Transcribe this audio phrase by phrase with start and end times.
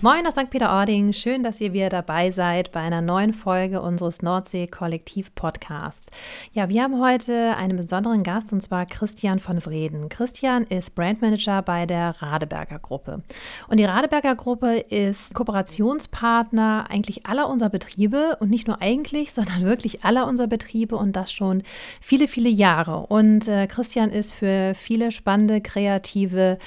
[0.00, 0.48] Moin aus St.
[0.48, 6.06] Peter-Ording, schön, dass ihr wieder dabei seid bei einer neuen Folge unseres Nordsee-Kollektiv-Podcasts.
[6.52, 10.08] Ja, wir haben heute einen besonderen Gast und zwar Christian von Vreden.
[10.08, 13.22] Christian ist Brandmanager bei der Radeberger Gruppe.
[13.66, 19.64] Und die Radeberger Gruppe ist Kooperationspartner eigentlich aller unserer Betriebe und nicht nur eigentlich, sondern
[19.64, 21.64] wirklich aller unserer Betriebe und das schon
[22.00, 23.06] viele, viele Jahre.
[23.08, 26.58] Und äh, Christian ist für viele spannende, kreative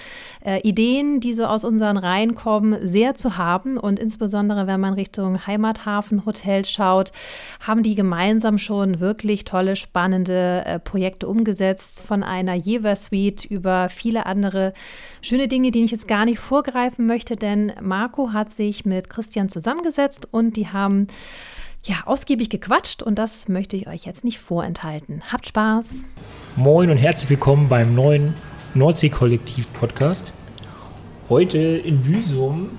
[0.46, 3.78] äh, Ideen, die so aus unseren Reihen kommen, sehr zu haben.
[3.78, 7.12] Und insbesondere, wenn man Richtung Heimathafen, Hotel schaut,
[7.60, 12.02] haben die gemeinsam schon wirklich tolle, spannende äh, Projekte umgesetzt.
[12.02, 14.74] Von einer Jever Suite über viele andere
[15.22, 19.48] schöne Dinge, die ich jetzt gar nicht vorgreifen möchte, denn Marco hat sich mit Christian
[19.48, 21.08] zusammengesetzt und die haben
[21.84, 25.24] ja, ausgiebig gequatscht und das möchte ich euch jetzt nicht vorenthalten.
[25.32, 25.86] Habt Spaß!
[26.56, 28.35] Moin und herzlich willkommen beim neuen
[28.76, 30.32] Nordsee-Kollektiv-Podcast.
[31.28, 32.70] Heute in Büsum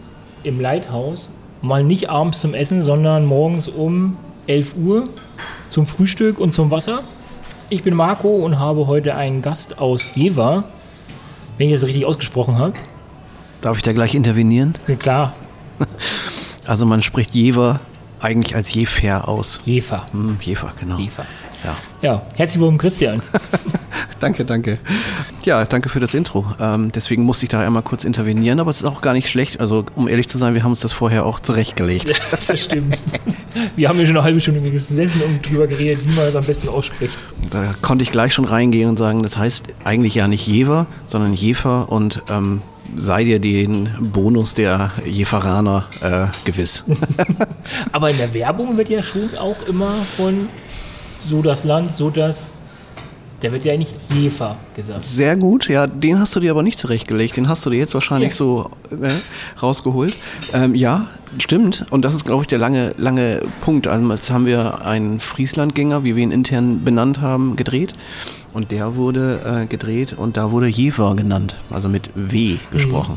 [0.45, 5.09] im Lighthouse mal nicht abends zum Essen, sondern morgens um 11 Uhr
[5.71, 7.03] zum Frühstück und zum Wasser.
[7.71, 10.65] Ich bin Marco und habe heute einen Gast aus Jever,
[11.59, 12.75] wenn ich das richtig ausgesprochen habe.
[13.61, 14.75] Darf ich da gleich intervenieren?
[14.89, 15.33] Ja, klar.
[16.65, 17.81] Also man spricht Jever
[18.21, 19.59] eigentlich als Jefer aus.
[19.65, 20.07] Jefer.
[20.13, 20.97] Hm, Jefer, genau.
[20.97, 21.25] Jefer.
[21.65, 21.77] Ja.
[22.03, 23.21] Ja, herzlich willkommen, Christian.
[24.23, 24.79] danke, danke.
[25.43, 26.47] Ja, danke für das Intro.
[26.61, 29.61] Ähm, deswegen musste ich da einmal kurz intervenieren, aber es ist auch gar nicht schlecht.
[29.61, 32.13] Also, um ehrlich zu sein, wir haben uns das vorher auch zurechtgelegt.
[32.47, 33.03] das stimmt.
[33.77, 36.45] Wir haben ja schon eine halbe Stunde gesessen und drüber geredet, wie man es am
[36.45, 37.25] besten ausspricht.
[37.51, 41.35] Da konnte ich gleich schon reingehen und sagen, das heißt eigentlich ja nicht Jever, sondern
[41.35, 42.63] Jefer und ähm,
[42.97, 46.85] sei dir den Bonus der Jeferaner äh, gewiss.
[47.93, 50.49] Aber in der Werbung wird ja schon auch immer von
[51.29, 52.55] so das Land, so das.
[53.43, 55.03] Der wird ja nicht Jefer gesagt.
[55.03, 57.37] Sehr gut, ja, den hast du dir aber nicht zurechtgelegt.
[57.37, 58.37] Den hast du dir jetzt wahrscheinlich Ja.
[58.37, 59.11] so äh,
[59.61, 60.15] rausgeholt.
[60.53, 61.07] Ähm, ja,
[61.39, 61.85] stimmt.
[61.91, 63.89] Und das ist, glaube ich, der lange, lange Punkt.
[63.89, 67.95] Also jetzt haben wir einen Frieslandgänger, wie wir ihn intern benannt haben, gedreht.
[68.55, 73.17] Und der wurde äh, gedreht und da wurde Jever genannt, also mit W gesprochen.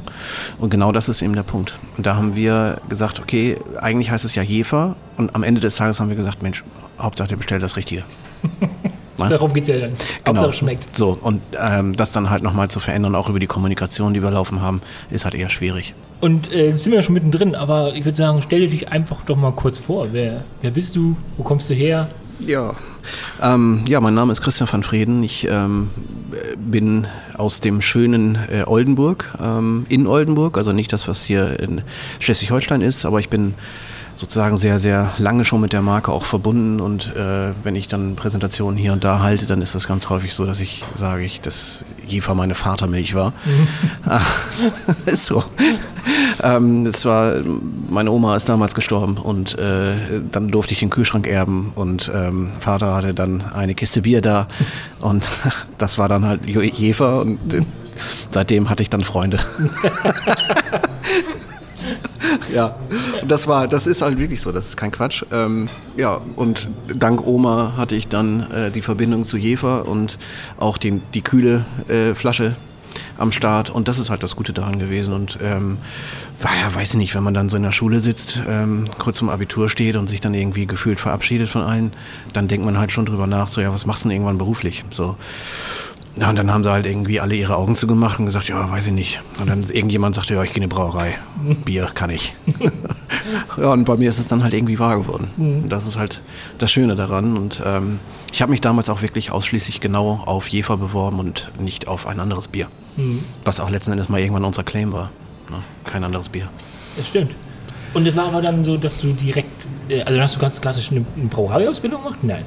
[0.59, 1.78] Und genau das ist eben der Punkt.
[1.97, 4.95] Und da haben wir gesagt, okay, eigentlich heißt es ja Jefer.
[5.17, 6.63] Und am Ende des Tages haben wir gesagt, Mensch,
[6.97, 8.03] Hauptsache, der bestellt das Richtige.
[9.17, 9.29] Na?
[9.29, 9.93] Darum geht es ja dann.
[10.23, 10.41] Genau.
[10.41, 10.95] Hauptsache schmeckt.
[10.95, 14.31] So, und ähm, das dann halt nochmal zu verändern, auch über die Kommunikation, die wir
[14.31, 15.93] laufen haben, ist halt eher schwierig.
[16.21, 18.89] Und äh, jetzt sind wir ja schon mittendrin, aber ich würde sagen, stell dir dich
[18.89, 20.07] einfach doch mal kurz vor.
[20.11, 21.15] Wer, wer bist du?
[21.37, 22.09] Wo kommst du her?
[22.39, 22.73] Ja.
[23.41, 25.23] Ähm, ja, mein Name ist Christian van Freden.
[25.23, 25.89] Ich ähm,
[26.57, 31.81] bin aus dem schönen äh, Oldenburg, ähm, in Oldenburg, also nicht das, was hier in
[32.19, 33.53] Schleswig-Holstein ist, aber ich bin
[34.15, 38.15] sozusagen sehr, sehr lange schon mit der Marke auch verbunden und äh, wenn ich dann
[38.15, 41.41] Präsentationen hier und da halte, dann ist das ganz häufig so, dass ich sage, ich,
[41.41, 43.33] dass Jefer meine Vatermilch war.
[44.05, 44.21] Ah,
[45.05, 45.43] ist so.
[46.43, 47.35] ähm, das war,
[47.89, 52.51] meine Oma ist damals gestorben und äh, dann durfte ich den Kühlschrank erben und ähm,
[52.59, 54.47] Vater hatte dann eine Kiste Bier da
[55.01, 55.27] und
[55.77, 57.61] das war dann halt Jefer und äh,
[58.31, 59.39] seitdem hatte ich dann Freunde.
[62.55, 62.73] Ja,
[63.21, 65.23] und das war, das ist halt wirklich so, das ist kein Quatsch.
[65.31, 65.67] Ähm,
[65.97, 70.17] ja, und dank Oma hatte ich dann äh, die Verbindung zu Jefer und
[70.57, 72.55] auch den, die kühle äh, Flasche
[73.17, 75.77] am Start und das ist halt das Gute daran gewesen und ähm,
[76.41, 79.17] war ja, weiß ich nicht, wenn man dann so in der Schule sitzt, ähm, kurz
[79.17, 81.91] zum Abitur steht und sich dann irgendwie gefühlt verabschiedet von allen,
[82.31, 84.85] dann denkt man halt schon drüber nach, so ja, was machst du denn irgendwann beruflich?
[84.91, 85.17] So.
[86.17, 88.87] Ja, und dann haben sie halt irgendwie alle ihre Augen zugemacht und gesagt, ja, weiß
[88.87, 89.21] ich nicht.
[89.39, 91.17] Und dann irgendjemand sagte, ja, ich gehe in die Brauerei.
[91.65, 92.33] Bier kann ich.
[93.57, 95.29] ja, und bei mir ist es dann halt irgendwie wahr geworden.
[95.37, 96.21] Und das ist halt
[96.57, 97.35] das Schöne daran.
[97.35, 97.99] Und ähm,
[98.31, 102.19] ich habe mich damals auch wirklich ausschließlich genau auf Jefer beworben und nicht auf ein
[102.19, 102.69] anderes Bier.
[103.43, 105.09] Was auch letzten Endes mal irgendwann unser Claim war.
[105.49, 105.57] Ne?
[105.83, 106.47] Kein anderes Bier.
[106.95, 107.35] Das stimmt.
[107.93, 110.91] Und es war aber dann so, dass du direkt, äh, also hast du ganz klassisch
[110.91, 112.19] eine Brauereiausbildung gemacht?
[112.23, 112.43] Nein.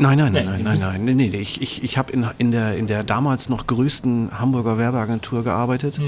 [0.00, 2.76] Nein, nein, nein, nein, nein, nein, nee, nee, ich, ich, ich habe in, in, der,
[2.76, 6.00] in der damals noch größten Hamburger Werbeagentur gearbeitet.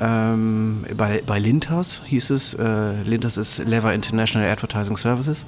[0.00, 5.46] Ähm, bei, bei Lintas hieß es, äh, Lintas ist Lever International Advertising Services,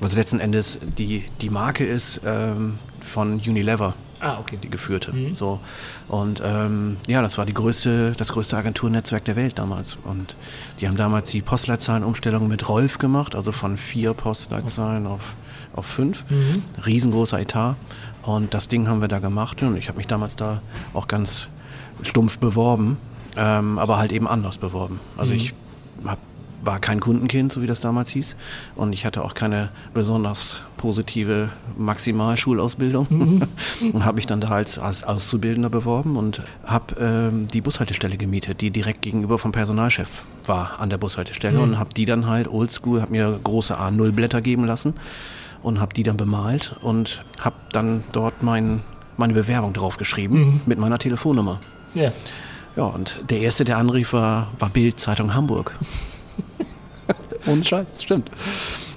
[0.00, 4.58] was letzten Endes die, die Marke ist ähm, von Unilever Ah, okay.
[4.62, 5.12] die geführte.
[5.32, 5.60] So.
[6.08, 9.96] Und ähm, ja, das war die größte, das größte Agenturnetzwerk der Welt damals.
[10.04, 10.36] Und
[10.80, 15.34] die haben damals die Postleitzahlenumstellung mit Rolf gemacht, also von vier Postleitzahlen auf,
[15.74, 16.24] auf fünf.
[16.84, 17.76] Riesengroßer Etat.
[18.22, 20.60] Und das Ding haben wir da gemacht und ich habe mich damals da
[20.92, 21.48] auch ganz
[22.02, 22.98] stumpf beworben,
[23.36, 25.00] ähm, aber halt eben anders beworben.
[25.16, 25.54] Also ich
[26.04, 26.20] habe
[26.62, 28.36] war kein Kundenkind, so wie das damals hieß.
[28.76, 33.06] Und ich hatte auch keine besonders positive Maximalschulausbildung.
[33.08, 33.42] Mhm.
[33.92, 38.60] und habe mich dann da als, als Auszubildender beworben und habe ähm, die Bushaltestelle gemietet,
[38.60, 40.08] die direkt gegenüber vom Personalchef
[40.46, 41.58] war an der Bushaltestelle.
[41.58, 41.62] Mhm.
[41.62, 44.94] Und habe die dann halt oldschool, habe mir große A0-Blätter geben lassen
[45.62, 48.82] und habe die dann bemalt und habe dann dort mein,
[49.16, 50.60] meine Bewerbung drauf geschrieben mhm.
[50.66, 51.60] mit meiner Telefonnummer.
[51.94, 52.12] Ja.
[52.76, 55.76] Ja, und der erste, der anrief, war, war Bild Zeitung Hamburg.
[57.46, 58.30] Ohne Scheiß, stimmt.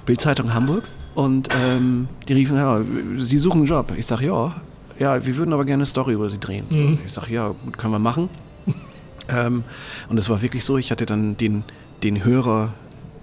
[0.06, 0.84] Bild Zeitung Hamburg.
[1.14, 2.80] Und ähm, die riefen, ja,
[3.18, 3.92] Sie suchen einen Job.
[3.96, 4.54] Ich sage, ja,
[4.98, 6.66] ja, wir würden aber gerne eine Story über Sie drehen.
[6.70, 6.98] Mhm.
[7.04, 8.28] Ich sage, ja, gut, können wir machen.
[9.28, 9.64] ähm,
[10.08, 11.64] und es war wirklich so, ich hatte dann den,
[12.02, 12.72] den Hörer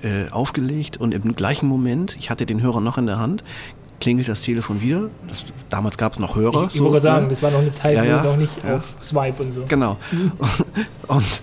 [0.03, 3.43] äh, aufgelegt und im gleichen Moment, ich hatte den Hörer noch in der Hand,
[3.99, 5.09] klingelt das Telefon wieder.
[5.27, 6.65] Das, damals gab es noch Hörer.
[6.65, 7.29] Ich, ich so, wollte sagen, ne?
[7.29, 8.77] das war noch eine Zeit, ja, ja, noch nicht ja.
[8.77, 9.63] auf Swipe und so.
[9.67, 9.97] Genau.
[11.07, 11.41] Und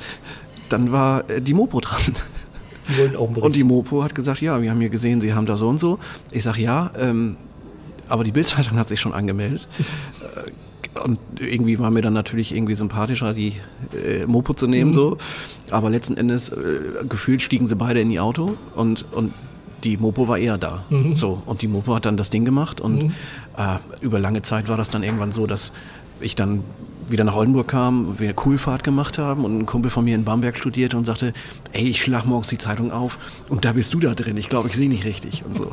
[0.68, 2.00] dann war äh, die Mopo dran.
[2.88, 5.46] Die wollten auch Und die Mopo hat gesagt, ja, wir haben hier gesehen, Sie haben
[5.46, 5.98] da so und so.
[6.30, 7.36] Ich sage, ja, ähm,
[8.08, 9.68] aber die Bildzeitung hat sich schon angemeldet.
[11.08, 13.54] Und irgendwie war mir dann natürlich irgendwie sympathischer, die
[13.94, 14.94] äh, Mopo zu nehmen, mhm.
[14.94, 15.18] so.
[15.70, 19.32] Aber letzten Endes, äh, gefühlt stiegen sie beide in die Auto und, und
[19.84, 20.84] die Mopo war eher da.
[20.90, 21.14] Mhm.
[21.14, 23.12] So, und die Mopo hat dann das Ding gemacht und mhm.
[23.56, 25.72] äh, über lange Zeit war das dann irgendwann so, dass
[26.20, 26.62] ich dann
[27.08, 30.24] wieder nach Oldenburg kam, wir eine Coolfahrt gemacht haben und ein Kumpel von mir in
[30.24, 31.32] Bamberg studierte und sagte,
[31.72, 33.18] ey, ich schlag morgens die Zeitung auf
[33.48, 35.70] und da bist du da drin, ich glaube, ich sehe nicht richtig und so.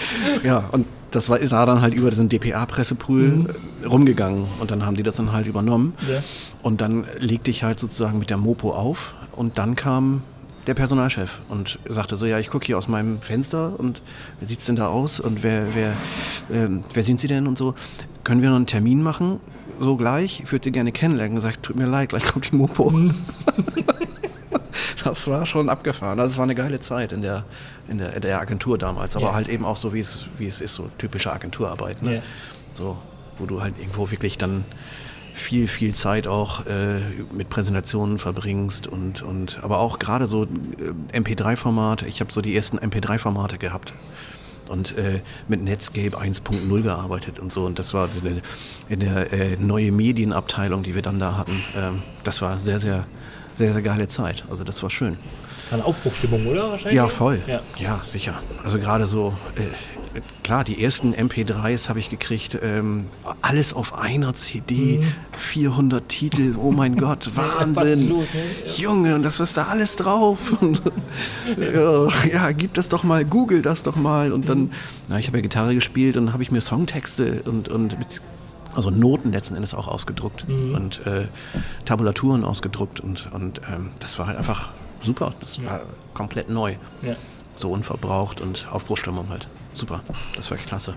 [0.42, 3.48] ja, und das war da dann halt über diesen DPA-Pressepool mhm.
[3.86, 5.94] rumgegangen und dann haben die das dann halt übernommen.
[6.08, 6.22] Ja.
[6.62, 10.22] Und dann legte ich halt sozusagen mit der Mopo auf und dann kam
[10.66, 14.02] der Personalchef und sagte so, ja, ich gucke hier aus meinem Fenster und
[14.38, 15.90] wie sieht es denn da aus und wer, wer,
[16.54, 17.74] äh, wer sind Sie denn und so.
[18.22, 19.40] Können wir noch einen Termin machen?
[19.80, 20.40] So gleich?
[20.44, 21.36] Ich würde Sie gerne kennenlernen.
[21.36, 22.90] Gesagt, tut mir leid, gleich kommt die Mopo.
[22.90, 23.14] Mhm.
[25.04, 26.20] das war schon abgefahren.
[26.20, 27.44] Also es war eine geile Zeit in der,
[27.88, 29.34] in der, in der Agentur damals, aber ja.
[29.34, 32.02] halt eben auch so, wie es, wie es ist, so typische Agenturarbeit.
[32.02, 32.16] Ne?
[32.16, 32.22] Ja.
[32.74, 32.98] So,
[33.38, 34.64] wo du halt irgendwo wirklich dann
[35.34, 37.00] viel, viel Zeit auch äh,
[37.32, 42.02] mit Präsentationen verbringst und, und aber auch gerade so äh, MP3-Format.
[42.02, 43.92] Ich habe so die ersten MP3-Formate gehabt
[44.68, 47.64] und äh, mit Netscape 1.0 gearbeitet und so.
[47.64, 48.42] Und das war in der,
[48.88, 51.62] in der äh, neue Medienabteilung, die wir dann da hatten.
[51.76, 53.06] Ähm, das war sehr, sehr,
[53.58, 54.44] sehr, sehr geile Zeit.
[54.48, 55.18] Also das war schön.
[55.70, 56.96] Eine Aufbruchstimmung, oder wahrscheinlich?
[56.96, 57.40] Ja, voll.
[57.46, 58.40] Ja, ja sicher.
[58.64, 63.06] Also gerade so, äh, klar, die ersten MP3s habe ich gekriegt, ähm,
[63.42, 65.04] alles auf einer CD, mhm.
[65.36, 68.08] 400 Titel, oh mein Gott, Wahnsinn.
[68.08, 68.40] Los, ne?
[68.64, 68.72] ja.
[68.76, 70.38] Junge, und das ist da alles drauf.
[71.58, 74.32] ja, ja, gib das doch mal, google das doch mal.
[74.32, 74.70] Und dann, mhm.
[75.08, 77.96] na, ich habe ja Gitarre gespielt und habe ich mir Songtexte und, und
[78.78, 80.74] also Noten letzten Endes auch ausgedruckt mhm.
[80.74, 81.26] und äh,
[81.84, 84.70] Tabulaturen ausgedruckt und, und ähm, das war halt einfach
[85.02, 85.34] super.
[85.40, 85.82] Das war
[86.14, 86.76] komplett neu.
[87.02, 87.14] Ja.
[87.54, 90.00] So unverbraucht und Aufbruchstimmung halt super.
[90.36, 90.94] Das war echt klasse.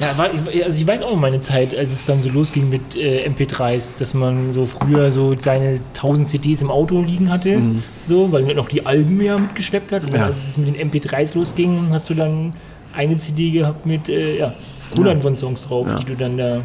[0.00, 3.28] Ja, war, also ich weiß auch meine Zeit, als es dann so losging mit äh,
[3.28, 7.82] MP3s, dass man so früher so seine 1000 CDs im Auto liegen hatte, mhm.
[8.04, 10.02] so, weil man noch die Alben ja mitgeschleppt hat.
[10.04, 10.24] Und ja.
[10.24, 12.54] als es mit den MP3s losging, hast du dann
[12.92, 14.54] eine CD gehabt mit äh, ja,
[14.96, 15.22] hunderten ja.
[15.22, 15.96] von Songs drauf, ja.
[15.96, 16.60] die du dann da.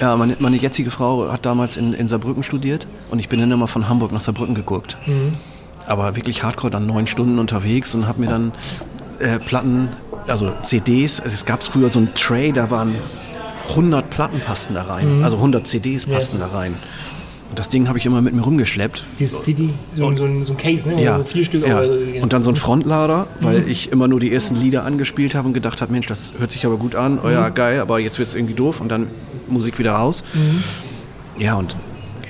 [0.00, 3.50] Ja, meine, meine jetzige Frau hat damals in, in Saarbrücken studiert und ich bin dann
[3.50, 4.96] immer von Hamburg nach Saarbrücken geguckt.
[5.06, 5.34] Mhm.
[5.86, 8.52] Aber wirklich hardcore dann neun Stunden unterwegs und habe mir dann
[9.18, 9.88] äh, Platten
[10.28, 12.94] also CDs, es gab früher so ein Tray, da waren
[13.70, 15.24] 100 Platten passten da rein, mhm.
[15.24, 16.46] also 100 CDs passten ja.
[16.46, 16.74] da rein.
[17.58, 19.02] Das Ding habe ich immer mit mir rumgeschleppt.
[19.18, 21.02] Dieses CD, so, und, so, ein, so, ein, Case, ne?
[21.02, 21.66] Ja, so vier Stück.
[21.66, 21.80] Ja.
[21.80, 23.68] Oder, und dann so ein Frontlader, weil mhm.
[23.68, 26.64] ich immer nur die ersten Lieder angespielt habe und gedacht habe, Mensch, das hört sich
[26.64, 27.54] aber gut an, oh ja, mhm.
[27.54, 29.08] geil, aber jetzt wird es irgendwie doof und dann
[29.48, 30.22] Musik wieder raus.
[30.34, 31.42] Mhm.
[31.42, 31.74] Ja, und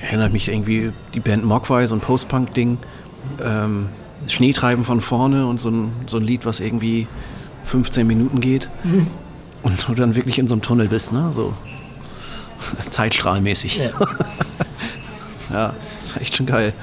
[0.01, 2.79] erinnert mich irgendwie die Band Mogwai, so ein Post-Punk-Ding.
[3.45, 3.89] Ähm,
[4.25, 7.07] Schneetreiben von vorne und so ein, so ein Lied, was irgendwie
[7.65, 9.05] 15 Minuten geht mhm.
[9.61, 11.29] und du dann wirklich in so einem Tunnel bist, ne?
[11.33, 11.53] So
[12.89, 13.77] zeitstrahlmäßig.
[13.77, 13.89] Ja.
[15.51, 16.73] ja, das ist echt schon geil.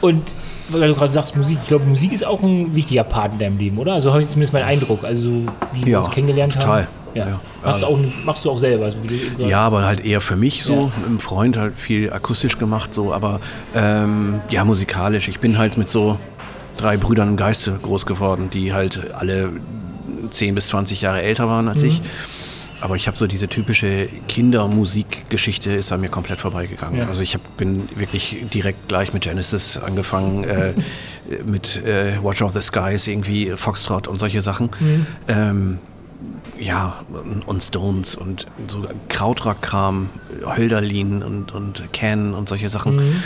[0.00, 0.34] Und
[0.68, 3.58] weil du gerade sagst Musik, ich glaube, Musik ist auch ein wichtiger Part in deinem
[3.58, 3.94] Leben, oder?
[3.94, 6.82] Also habe ich zumindest meinen Eindruck, also wie wir ja, uns kennengelernt total.
[6.82, 6.88] haben.
[7.14, 7.26] Ja.
[7.26, 7.40] ja.
[7.64, 8.84] Machst, du auch, machst du auch selber?
[8.84, 8.98] Also
[9.38, 10.74] ja, aber halt eher für mich so.
[10.74, 10.82] Ja.
[10.98, 13.40] Mit einem Freund halt viel akustisch gemacht, so, aber
[13.74, 15.28] ähm, ja, musikalisch.
[15.28, 16.18] Ich bin halt mit so
[16.76, 19.50] drei Brüdern im Geiste groß geworden, die halt alle
[20.30, 21.88] 10 bis 20 Jahre älter waren als mhm.
[21.88, 22.02] ich.
[22.80, 27.00] Aber ich habe so diese typische Kindermusikgeschichte ist an mir komplett vorbeigegangen.
[27.00, 27.08] Ja.
[27.08, 30.72] Also ich hab, bin wirklich direkt gleich mit Genesis angefangen, äh,
[31.44, 34.70] mit äh, Watch of the Skies, irgendwie Foxtrot und solche Sachen.
[34.80, 35.06] Mhm.
[35.28, 35.78] Ähm,
[36.58, 37.04] ja,
[37.46, 40.10] und Stones und so Krautrock-Kram,
[40.44, 42.96] Hölderlin und, und Can und solche Sachen.
[42.96, 43.22] Mhm.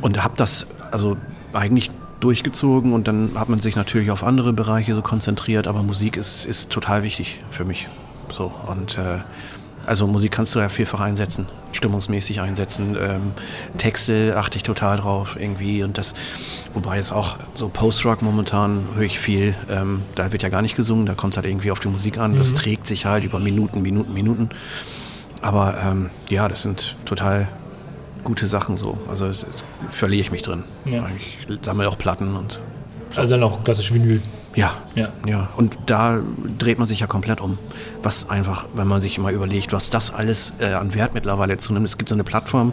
[0.00, 1.16] Und habe das also
[1.52, 6.16] eigentlich durchgezogen und dann hat man sich natürlich auf andere Bereiche so konzentriert, aber Musik
[6.16, 7.88] ist, ist total wichtig für mich.
[8.32, 9.20] So und äh,
[9.84, 12.96] also Musik kannst du ja vielfach einsetzen, stimmungsmäßig einsetzen.
[13.00, 13.32] Ähm,
[13.78, 16.14] Texte achte ich total drauf irgendwie und das,
[16.72, 19.54] wobei es auch so Post-Rock momentan höre ich viel.
[19.68, 22.18] Ähm, da wird ja gar nicht gesungen, da kommt es halt irgendwie auf die Musik
[22.18, 22.36] an.
[22.36, 24.50] Das trägt sich halt über Minuten, Minuten, Minuten.
[25.40, 27.48] Aber ähm, ja, das sind total
[28.22, 28.98] gute Sachen so.
[29.08, 29.32] Also
[29.90, 30.62] verliere ich mich drin.
[30.84, 31.08] Ja.
[31.18, 32.60] Ich sammle auch Platten und
[33.16, 34.22] Also dann auch klassisch Vinyl.
[34.54, 35.12] Ja, Ja.
[35.26, 35.48] ja.
[35.56, 36.20] Und da
[36.58, 37.58] dreht man sich ja komplett um.
[38.02, 41.86] Was einfach, wenn man sich mal überlegt, was das alles äh, an Wert mittlerweile zunimmt.
[41.86, 42.72] Es gibt so eine Plattform,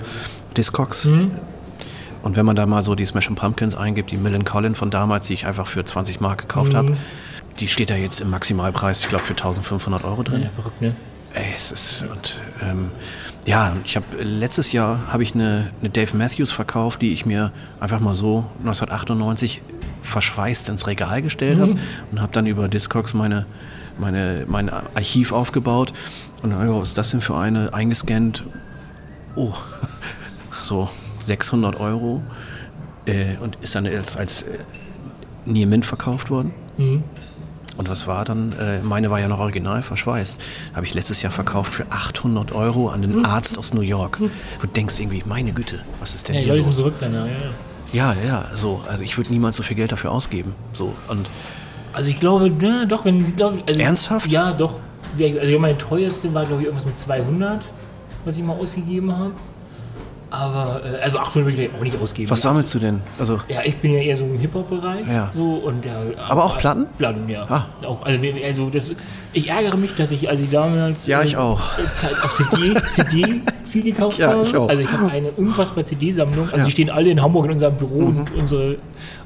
[0.57, 1.07] Discogs.
[2.21, 5.27] Und wenn man da mal so die Smashing Pumpkins eingibt, die Millen Collin von damals,
[5.27, 6.97] die ich einfach für 20 Mark gekauft habe,
[7.59, 10.43] die steht da jetzt im Maximalpreis, ich glaube, für 1500 Euro drin.
[10.43, 10.95] Ja, verrückt, ne?
[11.33, 12.91] Ey, es ist und ähm,
[13.45, 17.51] ja, ich habe letztes Jahr habe ich eine, eine Dave Matthews verkauft, die ich mir
[17.79, 19.61] einfach mal so 1998
[20.01, 21.77] verschweißt ins Regal gestellt habe
[22.11, 23.45] und habe dann über Discogs meine
[23.99, 25.93] meine mein Archiv aufgebaut
[26.41, 28.43] und dann, was ist das denn für eine eingescannt?
[29.35, 29.53] Oh,
[30.61, 32.23] so 600 Euro
[33.05, 34.57] äh, und ist dann als als äh,
[35.45, 36.53] Near Mint verkauft worden.
[37.79, 38.51] Und was war dann?
[38.59, 40.37] Äh, meine war ja noch original verschweißt.
[40.75, 44.19] Habe ich letztes Jahr verkauft für 800 Euro an den Arzt aus New York.
[44.19, 46.79] Du denkst irgendwie, meine Güte, was ist denn Ja, hier Leute sind los?
[46.81, 47.31] verrückt danach, ja.
[47.31, 48.13] ja.
[48.13, 48.81] Ja, ja, so.
[48.89, 50.55] Also ich würde niemals so viel Geld dafür ausgeben.
[50.73, 51.29] So und
[51.93, 54.29] Also ich glaube, ne, doch, wenn sie, glaube also, Ernsthaft?
[54.29, 54.81] Ja, doch.
[55.17, 57.61] Also meine teuerste war, glaube ich, irgendwas mit 200,
[58.25, 59.31] was ich mal ausgegeben habe.
[60.31, 62.29] Aber, äh, also 800 würde ich auch nicht ausgeben.
[62.29, 63.01] was sammelst du denn?
[63.17, 65.07] Also Ja, ich bin ja eher so im Hip-Hop-Bereich.
[65.07, 65.29] Ja.
[65.33, 66.85] So, und, ja, Aber auch Platten?
[66.97, 67.45] Platten, ja.
[67.49, 67.65] Ah.
[67.85, 68.91] Auch, also, also das,
[69.33, 71.61] ich ärgere mich, dass ich, als ich damals Ja, äh, ich auch.
[71.95, 74.43] Zeit auf CD, CD viel gekauft Ja, habe.
[74.43, 74.67] ich auch.
[74.67, 76.45] Also ich habe eine unfassbare CD-Sammlung.
[76.45, 76.61] Also Ja.
[76.63, 76.65] Mhm.
[76.65, 78.77] die stehen alle in Hamburg in unserem Büro und unsere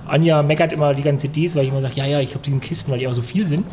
[0.05, 2.51] Anja meckert immer die ganzen CDs, weil ich immer sage, ja, ja, ich habe sie
[2.51, 3.65] in Kisten, weil die auch so viel sind.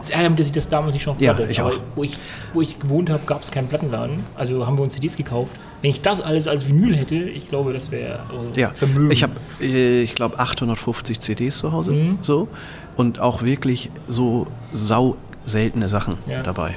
[0.00, 1.78] Es ärgert mich, dass ich das damals nicht schon auf Ja, ich aber auch.
[1.94, 2.16] Wo ich,
[2.52, 4.20] wo ich gewohnt habe, gab es keinen Plattenladen.
[4.36, 5.52] Also haben wir uns CDs gekauft.
[5.82, 8.20] Wenn ich das alles als Vinyl hätte, ich glaube, das wäre
[8.54, 9.10] äh, ja, Vermögen.
[9.10, 11.92] ich habe, äh, ich glaube, 850 CDs zu Hause.
[11.92, 12.18] Mhm.
[12.22, 12.48] So
[12.96, 16.42] und auch wirklich so sau seltene Sachen Ja.
[16.42, 16.76] dabei.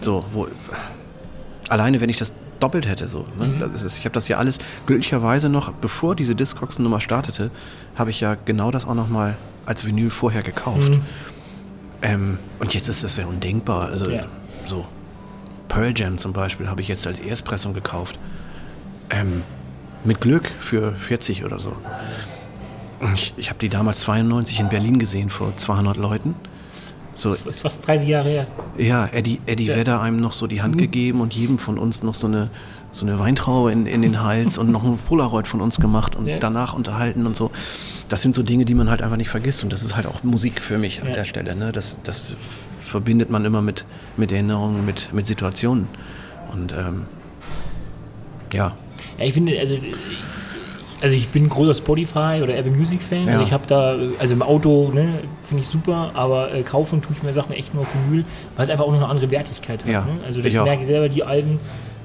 [0.00, 0.48] So, wo
[1.68, 3.26] alleine wenn ich das doppelt hätte, so.
[3.38, 3.46] Ne?
[3.46, 3.58] Mhm.
[3.58, 7.50] Das ist, ich habe das ja alles glücklicherweise noch, bevor diese Discogs-Nummer startete,
[7.96, 9.36] habe ich ja genau das auch noch mal
[9.66, 10.90] als Vinyl vorher gekauft.
[10.90, 11.02] Mhm.
[12.02, 13.88] Ähm, und jetzt ist das ja undenkbar.
[13.88, 14.26] Also Ja.
[14.66, 14.86] so
[15.68, 18.18] Pearl Jam zum Beispiel habe ich jetzt als Erstpressung gekauft.
[19.10, 19.42] Ähm,
[20.04, 21.76] mit Glück für 40 oder so.
[23.14, 26.34] Ich, ich habe die damals 92 in Berlin gesehen vor 200 Leuten.
[27.18, 28.46] So, Das ist fast 30 Jahre her.
[28.76, 29.74] ja, Eddie, Eddie Ja.
[29.76, 32.48] Vedder einem noch so die Hand gegeben und jedem von uns noch so eine,
[32.92, 36.26] so eine Weintraube in, in den Hals und noch ein Polaroid von uns gemacht und
[36.26, 36.38] Ja.
[36.38, 37.50] danach unterhalten und so.
[38.08, 40.22] Das sind so Dinge, die man halt einfach nicht vergisst und das ist halt auch
[40.22, 41.14] Musik für mich an Ja.
[41.14, 41.56] der Stelle.
[41.56, 41.72] Ne?
[41.72, 42.36] Das, das
[42.80, 43.84] verbindet man immer mit,
[44.16, 45.88] mit Erinnerungen, mit, mit Situationen.
[46.52, 47.06] Und ähm,
[48.52, 48.74] ja,
[49.18, 49.76] Ja, ich finde, also
[51.00, 53.26] also ich bin ein großer Spotify oder Apple Music Fan.
[53.26, 53.32] Ja.
[53.34, 57.12] Also ich habe da, also im Auto, ne, finde ich super, aber äh, kaufen tue
[57.16, 58.24] ich mir Sachen echt nur auf Vinyl,
[58.56, 59.90] weil es einfach auch noch eine andere Wertigkeit hat.
[59.90, 60.20] Ja, Ne?
[60.26, 60.64] Also ich das auch.
[60.64, 61.60] merke ich selber, die Alben,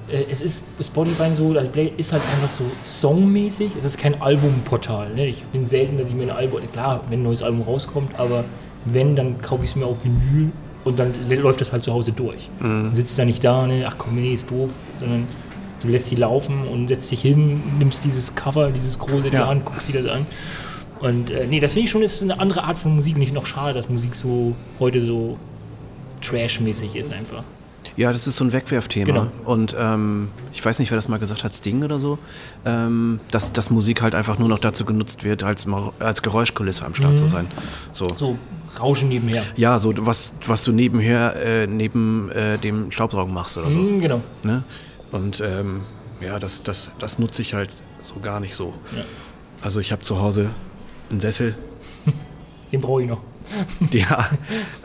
[0.10, 4.22] äh, es ist Spotify so, das Play ist halt einfach so songmäßig, es ist kein
[4.22, 5.14] Albumportal.
[5.14, 5.28] Ne?
[5.28, 8.44] Ich bin selten, dass ich mir ein Album, klar, wenn ein neues Album rauskommt, aber
[8.86, 10.52] wenn, dann kaufe ich es mir auf Vinyl
[10.84, 12.50] und dann läuft das halt zu Hause durch.
[12.60, 12.90] Mhm.
[12.92, 14.70] Du sitzt da nicht da, ne, ach komm, nee, ist doof,
[15.00, 15.28] sondern
[15.84, 19.44] du lässt sie laufen und setzt dich hin, nimmst dieses Cover, dieses große in Ja.
[19.44, 20.26] die Hand, guckst dir das an.
[21.00, 23.28] Und äh, nee, das finde ich schon ist eine andere Art von Musik und ich
[23.30, 25.38] finde auch schade, dass Musik so heute so
[26.22, 27.44] trashmäßig ist einfach.
[27.96, 29.06] Ja, das ist so ein Wegwerfthema.
[29.06, 29.28] Genau.
[29.46, 32.18] Und ähm, ich weiß nicht, wer das mal gesagt hat, Sting oder so,
[32.66, 35.68] ähm, dass, dass Musik halt einfach nur noch dazu genutzt wird, als,
[36.00, 37.46] als Geräuschkulisse am Start zu sein.
[37.92, 38.06] So.
[38.06, 38.18] Mhm.
[38.18, 38.38] So
[38.80, 39.44] Rauschen nebenher.
[39.56, 43.78] Ja, so was, was du nebenher äh, neben äh, dem Staubsaugen machst oder so.
[43.78, 44.22] Mhm, genau.
[44.42, 44.64] Ne?
[45.14, 45.82] Und ähm,
[46.20, 47.70] ja, das, das, das nutze ich halt
[48.02, 48.74] so gar nicht so.
[48.96, 49.04] Ja.
[49.62, 50.50] Also ich habe zu Hause
[51.10, 51.56] einen Sessel,
[52.72, 53.22] Den brauche ich noch.
[53.92, 54.30] ja,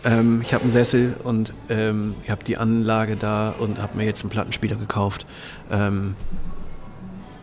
[0.04, 4.04] ähm, ich habe einen Sessel und ähm, ich habe die Anlage da und habe mir
[4.04, 5.26] jetzt einen Plattenspieler gekauft.
[5.70, 6.14] Ähm,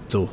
[0.08, 0.30] so,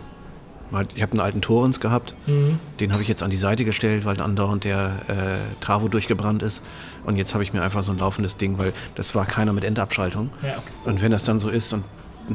[0.95, 2.59] ich habe einen alten Torrens gehabt, Mhm.
[2.81, 6.63] den habe ich jetzt an die Seite gestellt, weil andauernd der äh, Travo durchgebrannt ist.
[7.05, 9.65] Und jetzt habe ich mir einfach so ein laufendes Ding, weil das war keiner mit
[9.65, 10.31] Endabschaltung.
[10.43, 10.73] Ja, okay.
[10.85, 11.85] Und wenn das dann so ist und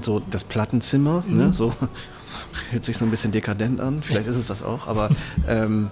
[0.01, 1.73] so das Plattenzimmer, ne, so
[2.71, 5.09] hört sich so ein bisschen dekadent an, vielleicht ist es das auch, aber
[5.47, 5.89] ähm,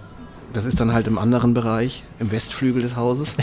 [0.54, 3.36] das ist dann halt im anderen Bereich, im Westflügel des Hauses.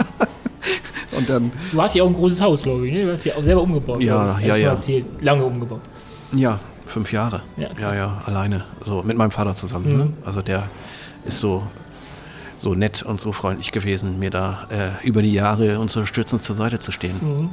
[1.16, 2.92] und dann, Du hast ja auch ein großes Haus, glaube ich.
[2.92, 3.04] Ne?
[3.06, 4.02] Du hast ja auch selber umgebaut.
[4.02, 4.70] Ja, ja, ja.
[4.72, 5.06] Erzählt.
[5.20, 5.80] Lange umgebaut.
[6.32, 7.42] ja, fünf Jahre.
[7.56, 9.90] Ja, ja, ja, alleine, so mit meinem Vater zusammen.
[9.92, 9.98] Mhm.
[9.98, 10.12] Ne?
[10.24, 10.64] Also der
[11.24, 11.62] ist so,
[12.56, 16.78] so nett und so freundlich gewesen, mir da äh, über die Jahre unterstützend zur Seite
[16.78, 17.16] zu stehen.
[17.20, 17.50] Mhm.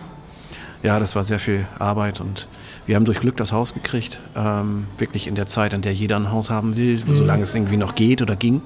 [0.84, 2.48] Ja, das war sehr viel Arbeit und
[2.86, 4.22] wir haben durch Glück das Haus gekriegt.
[4.36, 7.14] Ähm, wirklich in der Zeit, in der jeder ein Haus haben will, mhm.
[7.14, 8.62] solange es irgendwie noch geht oder ging.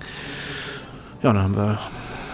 [1.24, 1.80] Ja, dann haben wir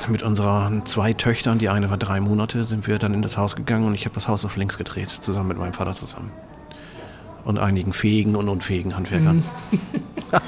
[0.10, 3.56] mit unseren zwei Töchtern, die eine war drei Monate, sind wir dann in das Haus
[3.56, 6.32] gegangen und ich habe das Haus auf links gedreht, zusammen mit meinem Vater zusammen.
[7.44, 9.44] Und einigen fähigen und unfähigen Handwerkern.
[9.72, 9.80] Mhm.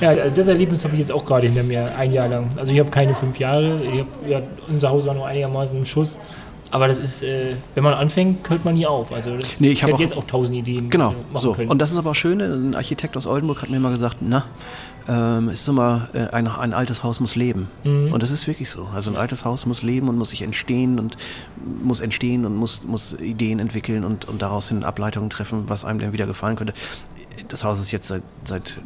[0.00, 2.50] ja, also das Erlebnis habe ich jetzt auch gerade hinter mir, ein Jahr lang.
[2.56, 6.18] Also ich habe keine fünf Jahre, hab, ja, unser Haus war noch einigermaßen im Schuss.
[6.72, 9.12] Aber das ist, äh, wenn man anfängt, hört man nie auf.
[9.12, 10.88] Also das, nee, ich habe jetzt auch tausend Ideen.
[10.88, 11.52] Genau, so.
[11.52, 11.68] Können.
[11.68, 12.40] Und das ist aber schön.
[12.40, 14.46] Ein Architekt aus Oldenburg hat mir mal gesagt, na,
[15.06, 17.68] ähm, es ist immer, äh, ein, ein altes Haus muss leben.
[17.84, 18.14] Mhm.
[18.14, 18.88] Und das ist wirklich so.
[18.94, 21.18] Also ein altes Haus muss leben und muss sich entstehen und
[21.82, 25.98] muss entstehen und muss, muss Ideen entwickeln und, und daraus hin Ableitungen treffen, was einem
[25.98, 26.72] dann wieder gefallen könnte.
[27.48, 28.78] Das Haus ist jetzt seit, seit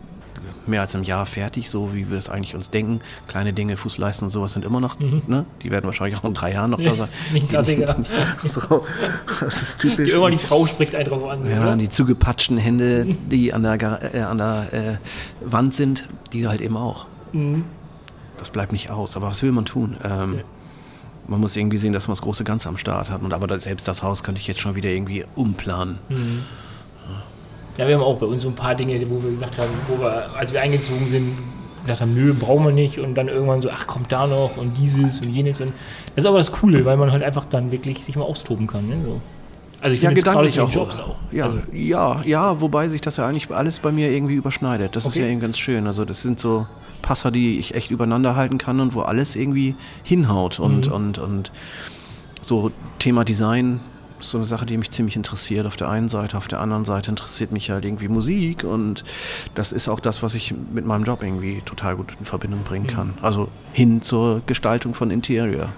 [0.67, 3.01] mehr als einem Jahr fertig, so wie wir es eigentlich uns denken.
[3.27, 5.23] Kleine Dinge, Fußleisten und sowas sind immer noch, mhm.
[5.27, 5.47] ne?
[5.63, 7.09] Die werden wahrscheinlich auch in drei Jahren noch da sein.
[7.11, 7.97] Das ist ein Klassiker.
[9.41, 10.05] das ist typisch.
[10.05, 11.49] Die, irgendwann die Frau spricht einen drauf an.
[11.49, 11.77] Ja, oder?
[11.77, 14.97] die zugepatschten Hände, die an der, äh, an der äh,
[15.41, 17.07] Wand sind, die halt eben auch.
[17.33, 17.65] Mhm.
[18.39, 19.17] Das bleibt nicht aus.
[19.17, 19.97] Aber was will man tun?
[20.05, 20.45] Ähm, okay.
[21.29, 23.23] Man muss irgendwie sehen, dass man das große Ganze am Start hat.
[23.23, 25.99] Und aber selbst das Haus könnte ich jetzt schon wieder irgendwie umplanen.
[26.09, 26.43] Mhm.
[27.79, 30.01] Ja, wir haben auch bei uns so ein paar Dinge, wo wir gesagt haben, wo
[30.01, 31.33] wir, als wir eingezogen sind,
[31.83, 32.99] gesagt haben, nö, brauchen wir nicht.
[32.99, 35.61] Und dann irgendwann so, ach, kommt da noch und dieses und jenes.
[35.61, 35.73] Und
[36.15, 38.89] das ist aber das Coole, weil man halt einfach dann wirklich sich mal austoben kann.
[38.89, 38.97] Ne?
[39.05, 39.21] So.
[39.81, 40.71] Also ich ja, gedanklich auch.
[40.71, 41.17] Jobs auch.
[41.31, 41.59] Ja, also.
[41.73, 44.97] ja, ja, wobei sich das ja eigentlich alles bei mir irgendwie überschneidet.
[44.97, 45.19] Das okay.
[45.19, 45.87] ist ja eben ganz schön.
[45.87, 46.67] Also das sind so
[47.03, 50.59] Passer, die ich echt übereinander halten kann und wo alles irgendwie hinhaut.
[50.59, 50.93] Und, mhm.
[50.93, 51.53] und, und
[52.41, 53.81] so Thema Design
[54.21, 56.37] so eine Sache, die mich ziemlich interessiert auf der einen Seite.
[56.37, 59.05] Auf der anderen Seite interessiert mich halt irgendwie Musik und
[59.55, 62.87] das ist auch das, was ich mit meinem Job irgendwie total gut in Verbindung bringen
[62.87, 63.09] kann.
[63.09, 63.25] Mhm.
[63.25, 65.69] Also hin zur Gestaltung von Interior.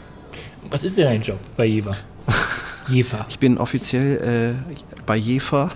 [0.70, 1.96] Was ist denn dein Job bei Jever?
[2.88, 3.26] Jefer.
[3.28, 5.70] Ich bin offiziell äh, bei Jefer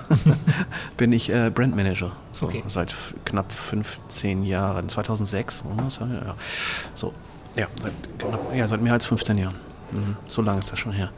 [0.96, 2.12] bin ich äh, Brandmanager.
[2.33, 2.62] So, okay.
[2.66, 2.94] Seit
[3.25, 4.88] knapp 15 Jahren.
[4.88, 5.62] 2006,
[6.01, 6.35] ja.
[6.94, 7.12] So,
[7.57, 7.92] ja, seit,
[8.57, 9.55] ja, seit mehr als 15 Jahren.
[9.90, 10.16] Mhm.
[10.27, 11.11] So lange ist das schon her.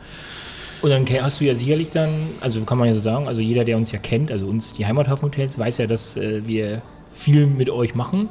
[0.84, 2.10] Und dann hast du ja sicherlich dann,
[2.42, 4.84] also kann man ja so sagen, also jeder, der uns ja kennt, also uns, die
[4.84, 6.82] Heimathafenhotels, weiß ja, dass äh, wir
[7.14, 8.28] viel mit euch machen.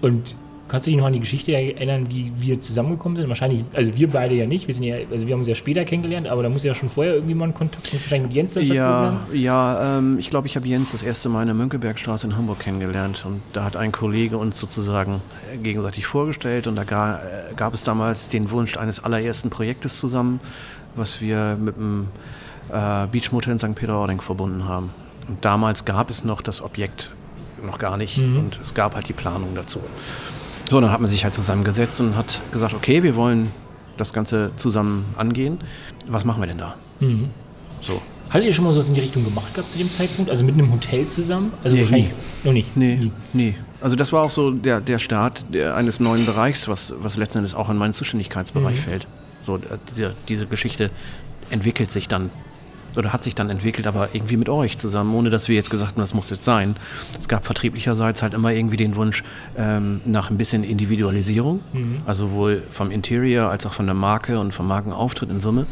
[0.00, 0.36] Und
[0.68, 3.28] kannst du dich noch an die Geschichte erinnern, wie wir zusammengekommen sind?
[3.28, 5.84] Wahrscheinlich, also wir beide ja nicht, wir sind ja, also wir haben uns ja später
[5.84, 8.68] kennengelernt, aber da muss ja schon vorher irgendwie mal ein Kontakt, wahrscheinlich mit Jens das
[8.68, 12.36] Ja, ja ähm, ich glaube, ich habe Jens das erste Mal in der Mönckebergstraße in
[12.36, 13.24] Hamburg kennengelernt.
[13.26, 15.20] Und da hat ein Kollege uns sozusagen
[15.60, 16.68] gegenseitig vorgestellt.
[16.68, 20.38] Und da äh, gab es damals den Wunsch eines allerersten Projektes zusammen
[20.94, 22.08] was wir mit dem
[22.72, 23.74] äh, Beachmotel in St.
[23.74, 24.90] Peter-Ording verbunden haben.
[25.28, 27.12] Und damals gab es noch das Objekt
[27.64, 28.38] noch gar nicht mhm.
[28.38, 29.80] und es gab halt die Planung dazu.
[30.70, 33.50] So, dann hat man sich halt zusammengesetzt und hat gesagt, okay, wir wollen
[33.96, 35.58] das Ganze zusammen angehen.
[36.06, 36.76] Was machen wir denn da?
[37.00, 37.30] Mhm.
[37.80, 38.00] So.
[38.30, 40.30] Hattet ihr schon mal sowas in die Richtung gemacht gehabt zu dem Zeitpunkt?
[40.30, 41.52] Also mit einem Hotel zusammen?
[41.64, 42.14] Also nee, wahrscheinlich nie.
[42.44, 42.76] noch nicht.
[42.76, 43.12] Nee, nie.
[43.32, 43.54] nee.
[43.80, 47.38] Also das war auch so der, der Start der, eines neuen Bereichs, was, was letzten
[47.38, 48.82] Endes auch in meinen Zuständigkeitsbereich mhm.
[48.82, 49.08] fällt.
[49.42, 50.90] So, äh, diese, diese Geschichte
[51.50, 52.30] entwickelt sich dann
[52.96, 55.92] oder hat sich dann entwickelt, aber irgendwie mit euch zusammen, ohne dass wir jetzt gesagt
[55.92, 56.76] haben, das muss jetzt sein.
[57.18, 59.22] Es gab vertrieblicherseits halt immer irgendwie den Wunsch
[59.56, 62.02] ähm, nach ein bisschen Individualisierung, mhm.
[62.06, 65.66] also sowohl vom Interior als auch von der Marke und vom Markenauftritt in Summe.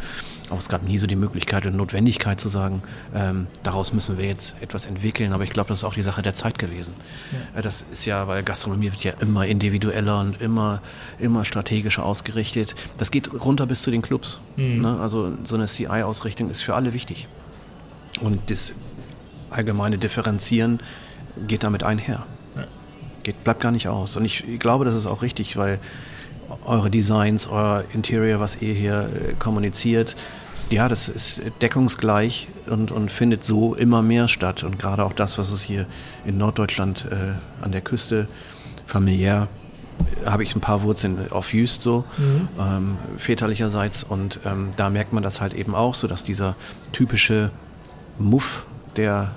[0.51, 2.83] Aber es gab nie so die Möglichkeit und Notwendigkeit zu sagen,
[3.15, 5.33] ähm, daraus müssen wir jetzt etwas entwickeln.
[5.33, 6.95] Aber ich glaube, das ist auch die Sache der Zeit gewesen.
[7.33, 7.59] Ja.
[7.59, 10.81] Äh, das ist ja, weil Gastronomie wird ja immer individueller und immer,
[11.19, 12.75] immer strategischer ausgerichtet.
[12.97, 14.41] Das geht runter bis zu den Clubs.
[14.57, 14.81] Mhm.
[14.81, 14.99] Ne?
[15.01, 17.29] Also so eine CI-Ausrichtung ist für alle wichtig.
[18.21, 18.75] Und das
[19.51, 20.81] allgemeine Differenzieren
[21.47, 22.25] geht damit einher.
[22.57, 22.65] Ja.
[23.23, 24.17] Geht, bleibt gar nicht aus.
[24.17, 25.79] Und ich, ich glaube, das ist auch richtig, weil
[26.65, 30.17] eure Designs, euer Interior, was ihr hier äh, kommuniziert,
[30.71, 34.65] ja, das ist deckungsgleich und, und findet so immer mehr statt.
[34.65, 35.87] Und gerade auch das, was es hier
[36.27, 38.29] in Norddeutschland äh, an der Küste
[38.87, 39.49] familiär
[40.25, 42.49] habe ich ein paar Wurzeln auf Jüst so, mhm.
[42.59, 44.05] ähm, väterlicherseits.
[44.05, 46.55] Und ähm, da merkt man das halt eben auch, so dass dieser
[46.93, 47.51] typische
[48.19, 48.65] Muff
[48.97, 49.33] der,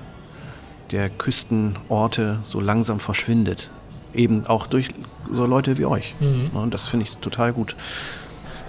[0.92, 3.72] der Küstenorte so langsam verschwindet
[4.14, 4.90] eben auch durch
[5.30, 6.16] so Leute wie euch.
[6.20, 6.52] Mhm.
[6.54, 7.76] Und das finde ich total gut.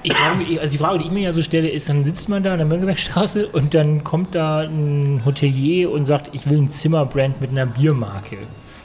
[0.04, 2.42] Ich frage, also die Frage, die ich mir ja so stelle, ist, dann sitzt man
[2.42, 6.70] da in der Mönckebergstraße und dann kommt da ein Hotelier und sagt, ich will ein
[6.70, 8.38] Zimmerbrand mit einer Biermarke.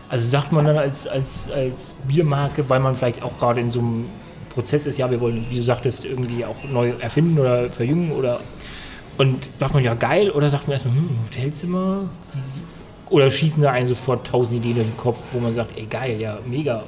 [0.09, 3.79] Also sagt man dann als, als, als Biermarke, weil man vielleicht auch gerade in so
[3.79, 4.05] einem
[4.53, 8.39] Prozess ist, ja, wir wollen, wie du sagtest, irgendwie auch neu erfinden oder verjüngen oder
[9.17, 12.09] und sagt man ja geil oder sagt man erstmal, hm, Hotelzimmer,
[13.09, 16.19] oder schießen da einen sofort tausend Ideen in den Kopf, wo man sagt, ey geil,
[16.19, 16.83] ja, mega.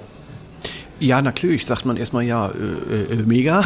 [1.00, 3.64] Ja, natürlich, sagt man erstmal ja, äh, äh, mega.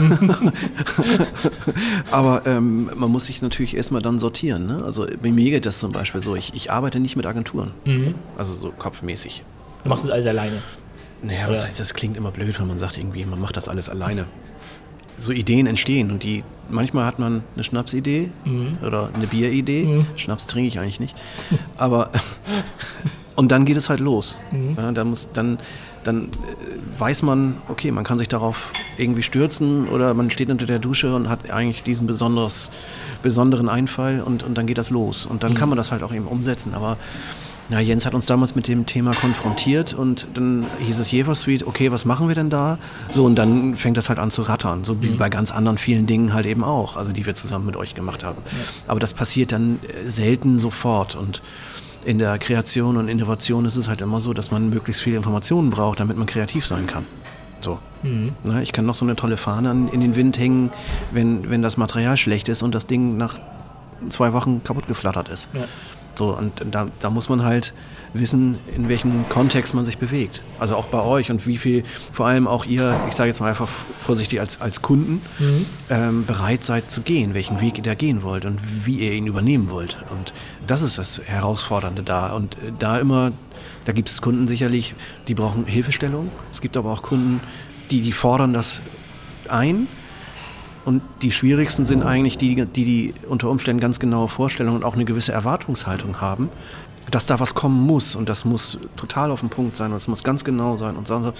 [2.11, 4.67] Aber ähm, man muss sich natürlich erstmal dann sortieren.
[4.67, 4.83] Ne?
[4.85, 7.71] Also bei mir geht das zum Beispiel so, ich, ich arbeite nicht mit Agenturen.
[7.85, 8.13] Mhm.
[8.37, 9.43] Also so kopfmäßig.
[9.83, 10.61] Du machst das alles alleine?
[11.23, 13.89] Naja, was heißt, das klingt immer blöd, wenn man sagt, irgendwie, man macht das alles
[13.89, 14.27] alleine.
[15.23, 18.77] So Ideen entstehen und die, manchmal hat man eine Schnapsidee mhm.
[18.85, 19.85] oder eine Bieridee.
[19.85, 20.05] Mhm.
[20.17, 21.15] Schnaps trinke ich eigentlich nicht.
[21.77, 22.11] Aber,
[23.37, 24.37] und dann geht es halt los.
[24.51, 24.75] Mhm.
[24.75, 25.59] Ja, da muss, dann,
[26.03, 30.65] dann äh, weiß man, okay, man kann sich darauf irgendwie stürzen oder man steht unter
[30.65, 32.69] der Dusche und hat eigentlich diesen besonders,
[33.21, 35.25] besonderen Einfall und, und dann geht das los.
[35.25, 35.57] Und dann mhm.
[35.57, 36.73] kann man das halt auch eben umsetzen.
[36.73, 36.97] Aber
[37.73, 41.65] ja, Jens hat uns damals mit dem Thema konfrontiert und dann hieß es Jever Suite,
[41.65, 42.77] okay, was machen wir denn da?
[43.09, 45.17] So, und dann fängt das halt an zu rattern, so wie mhm.
[45.17, 48.23] bei ganz anderen vielen Dingen halt eben auch, also die wir zusammen mit euch gemacht
[48.23, 48.43] haben.
[48.45, 48.57] Ja.
[48.85, 51.41] Aber das passiert dann äh, selten sofort und
[52.05, 55.71] in der Kreation und Innovation ist es halt immer so, dass man möglichst viele Informationen
[55.71, 57.07] braucht, damit man kreativ sein kann.
[57.59, 57.79] So.
[58.03, 58.33] Mhm.
[58.43, 60.69] Na, ich kann noch so eine tolle Fahne in den Wind hängen,
[61.11, 63.39] wenn, wenn das Material schlecht ist und das Ding nach
[64.09, 65.49] zwei Wochen kaputt geflattert ist.
[65.53, 65.61] Ja.
[66.15, 67.73] So, und da, da muss man halt
[68.13, 70.43] wissen, in welchem Kontext man sich bewegt.
[70.59, 73.49] Also auch bei euch und wie viel, vor allem auch ihr, ich sage jetzt mal
[73.49, 75.65] einfach vorsichtig als, als Kunden, mhm.
[75.89, 79.25] ähm, bereit seid zu gehen, welchen Weg ihr da gehen wollt und wie ihr ihn
[79.25, 79.97] übernehmen wollt.
[80.11, 80.33] Und
[80.67, 82.33] das ist das Herausfordernde da.
[82.33, 83.31] Und äh, da immer,
[83.85, 84.93] da gibt es Kunden sicherlich,
[85.27, 86.29] die brauchen Hilfestellung.
[86.51, 87.39] Es gibt aber auch Kunden,
[87.89, 88.81] die, die fordern das
[89.49, 89.87] ein
[90.85, 94.95] und die schwierigsten sind eigentlich die, die die unter Umständen ganz genaue Vorstellungen und auch
[94.95, 96.49] eine gewisse Erwartungshaltung haben,
[97.11, 100.07] dass da was kommen muss und das muss total auf den Punkt sein und es
[100.07, 101.33] muss ganz genau sein und so.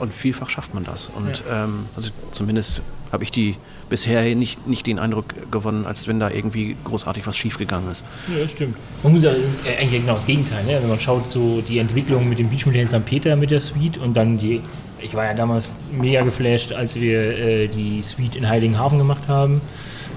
[0.00, 1.10] Und vielfach schafft man das.
[1.14, 1.64] Und ja.
[1.64, 2.82] ähm, also zumindest
[3.12, 3.56] habe ich die
[3.88, 8.04] bisher nicht, nicht den Eindruck gewonnen, als wenn da irgendwie großartig was schiefgegangen ist.
[8.32, 8.76] Ja, das stimmt.
[9.02, 9.32] Man muss ja
[9.78, 10.64] eigentlich genau das Gegenteil.
[10.64, 10.78] Ne?
[10.80, 13.04] Wenn man schaut, so die Entwicklung mit dem Beachmodell St.
[13.04, 14.62] Peter mit der Suite und dann die
[15.00, 19.60] ich war ja damals mega geflasht, als wir äh, die Suite in Heiligenhafen gemacht haben,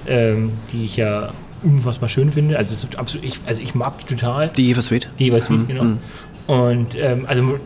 [0.06, 2.58] ähm, die ich ja unfassbar schön finde.
[2.58, 4.48] Also, absolut, ich, also ich mag die total.
[4.48, 5.08] Die Jever Suite?
[5.18, 5.68] Die Jever Suite, mhm.
[5.68, 5.84] genau.
[5.84, 5.98] Mhm.
[6.46, 7.58] Und ähm, also,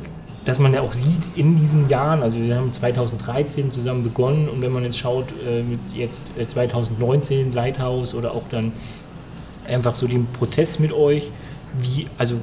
[0.45, 4.63] dass man ja auch sieht in diesen Jahren, also wir haben 2013 zusammen begonnen und
[4.63, 8.73] wenn man jetzt schaut, äh, mit jetzt äh, 2019 Lighthouse oder auch dann
[9.67, 11.31] einfach so den Prozess mit euch,
[11.81, 12.37] wie, also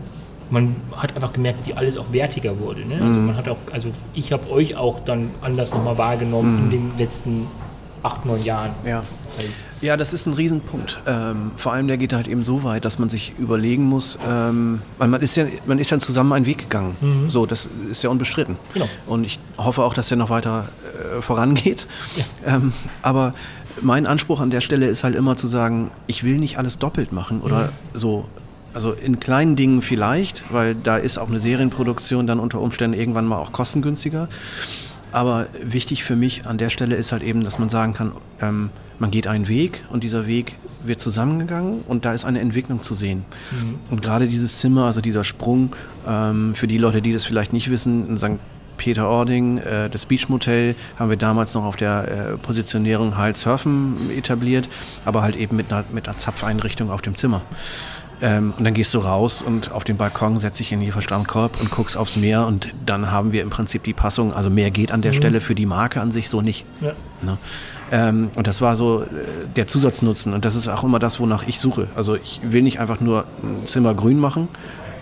[0.54, 2.86] man hat einfach gemerkt, wie alles auch wertiger wurde.
[2.86, 2.96] Ne?
[3.02, 3.28] Also mhm.
[3.28, 6.64] man hat auch, also ich habe euch auch dann anders nochmal wahrgenommen mhm.
[6.66, 7.48] in den letzten
[8.04, 8.72] acht, neun Jahren.
[8.86, 9.04] Ja.
[9.82, 11.02] Ja, das ist ein Riesenpunkt.
[11.08, 14.84] Ähm, vor allem der geht halt eben so weit, dass man sich überlegen muss, ähm,
[15.00, 16.96] man, ist ja, man ist ja zusammen einen Weg gegangen.
[17.02, 17.32] Mhm.
[17.32, 18.58] So, das ist ja unbestritten.
[18.76, 18.88] Genau.
[19.08, 20.68] Und ich hoffe auch, dass der noch weiter
[21.18, 21.88] äh, vorangeht.
[22.46, 22.58] Ja.
[22.58, 23.34] Ähm, aber
[23.82, 27.12] mein Anspruch an der Stelle ist halt immer zu sagen, ich will nicht alles doppelt
[27.12, 27.70] machen oder mhm.
[27.96, 28.30] so
[28.74, 33.26] also in kleinen Dingen vielleicht, weil da ist auch eine Serienproduktion dann unter Umständen irgendwann
[33.26, 34.28] mal auch kostengünstiger.
[35.12, 38.72] Aber wichtig für mich an der Stelle ist halt eben, dass man sagen kann, ähm,
[38.98, 42.96] man geht einen Weg und dieser Weg wird zusammengegangen und da ist eine Entwicklung zu
[42.96, 43.24] sehen.
[43.52, 43.76] Mhm.
[43.92, 45.76] Und gerade dieses Zimmer, also dieser Sprung,
[46.08, 48.40] ähm, für die Leute, die das vielleicht nicht wissen, in St.
[48.78, 54.10] Peter-Ording, äh, das Beach Motel, haben wir damals noch auf der äh, Positionierung halt Surfen
[54.10, 54.68] etabliert,
[55.06, 57.44] aber halt eben mit einer, mit einer Zapfeinrichtung auf dem Zimmer.
[58.22, 61.60] Ähm, und dann gehst du raus und auf den Balkon setzt dich in den Strandkorb
[61.60, 64.34] und guckst aufs Meer und dann haben wir im Prinzip die Passung.
[64.34, 65.18] Also mehr geht an der mhm.
[65.18, 66.66] Stelle für die Marke an sich so nicht.
[66.82, 66.94] Ja.
[67.22, 67.38] Ne?
[67.92, 69.06] Ähm, und das war so äh,
[69.56, 71.88] der Zusatznutzen und das ist auch immer das, wonach ich suche.
[71.96, 74.48] Also ich will nicht einfach nur ein Zimmer grün machen,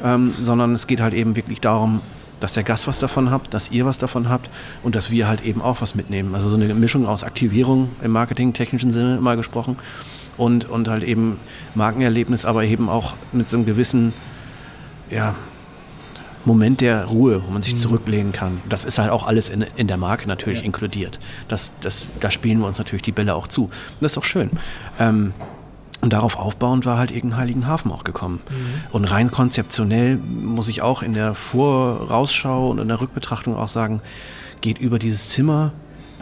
[0.03, 2.01] ähm, sondern es geht halt eben wirklich darum,
[2.39, 4.49] dass der Gast was davon hat, dass ihr was davon habt
[4.81, 6.33] und dass wir halt eben auch was mitnehmen.
[6.33, 9.77] Also so eine Mischung aus Aktivierung im marketingtechnischen Sinne immer gesprochen
[10.37, 11.37] und, und halt eben
[11.75, 14.13] Markenerlebnis, aber eben auch mit so einem gewissen
[15.09, 15.35] ja,
[16.45, 17.77] Moment der Ruhe, wo man sich mhm.
[17.77, 18.61] zurücklehnen kann.
[18.67, 20.65] Das ist halt auch alles in, in der Marke natürlich ja.
[20.65, 21.19] inkludiert.
[21.47, 23.65] Das, das, da spielen wir uns natürlich die Bälle auch zu.
[23.65, 24.49] Und das ist doch schön.
[24.99, 25.33] Ähm,
[26.01, 28.41] und darauf aufbauend war halt irgendein Heiligenhafen auch gekommen.
[28.49, 28.55] Mhm.
[28.91, 34.01] Und rein konzeptionell muss ich auch in der Vorausschau und in der Rückbetrachtung auch sagen,
[34.61, 35.73] geht über dieses Zimmer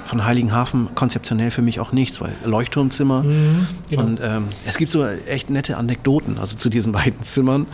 [0.06, 4.04] von Heiligenhafen konzeptionell für mich auch nichts, weil Leuchtturmzimmer mhm, genau.
[4.04, 7.68] und ähm, es gibt so echt nette Anekdoten, also zu diesen beiden Zimmern.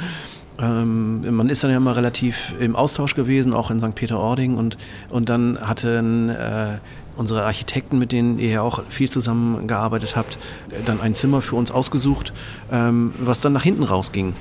[0.60, 3.94] Ähm, man ist dann ja immer relativ im Austausch gewesen, auch in St.
[3.94, 4.78] Peter-Ording und,
[5.10, 6.78] und dann hatten äh,
[7.18, 10.38] unsere Architekten, mit denen ihr ja auch viel zusammengearbeitet habt,
[10.86, 12.34] dann ein Zimmer für uns ausgesucht,
[12.72, 14.34] ähm, was dann nach hinten rausging.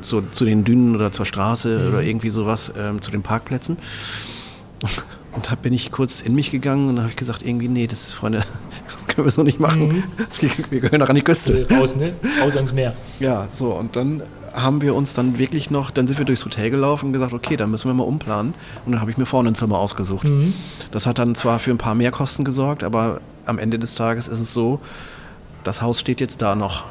[0.00, 1.88] So, zu den Dünen oder zur Straße mhm.
[1.88, 3.76] oder irgendwie sowas, ähm, zu den Parkplätzen.
[5.32, 8.12] Und da bin ich kurz in mich gegangen und habe ich gesagt, irgendwie, nee, das,
[8.12, 8.44] Freunde,
[8.96, 9.88] das können wir so nicht machen.
[9.88, 10.02] Mhm.
[10.70, 11.66] Wir gehören doch an die Küste.
[11.70, 12.14] Raus, ne?
[12.40, 12.94] Raus ans Meer.
[13.20, 16.68] Ja, so, und dann haben wir uns dann wirklich noch, dann sind wir durchs Hotel
[16.68, 18.52] gelaufen und gesagt, okay, dann müssen wir mal umplanen.
[18.84, 20.28] Und dann habe ich mir vorne ein Zimmer ausgesucht.
[20.28, 20.52] Mhm.
[20.90, 24.40] Das hat dann zwar für ein paar Mehrkosten gesorgt, aber am Ende des Tages ist
[24.40, 24.80] es so,
[25.64, 26.84] das Haus steht jetzt da noch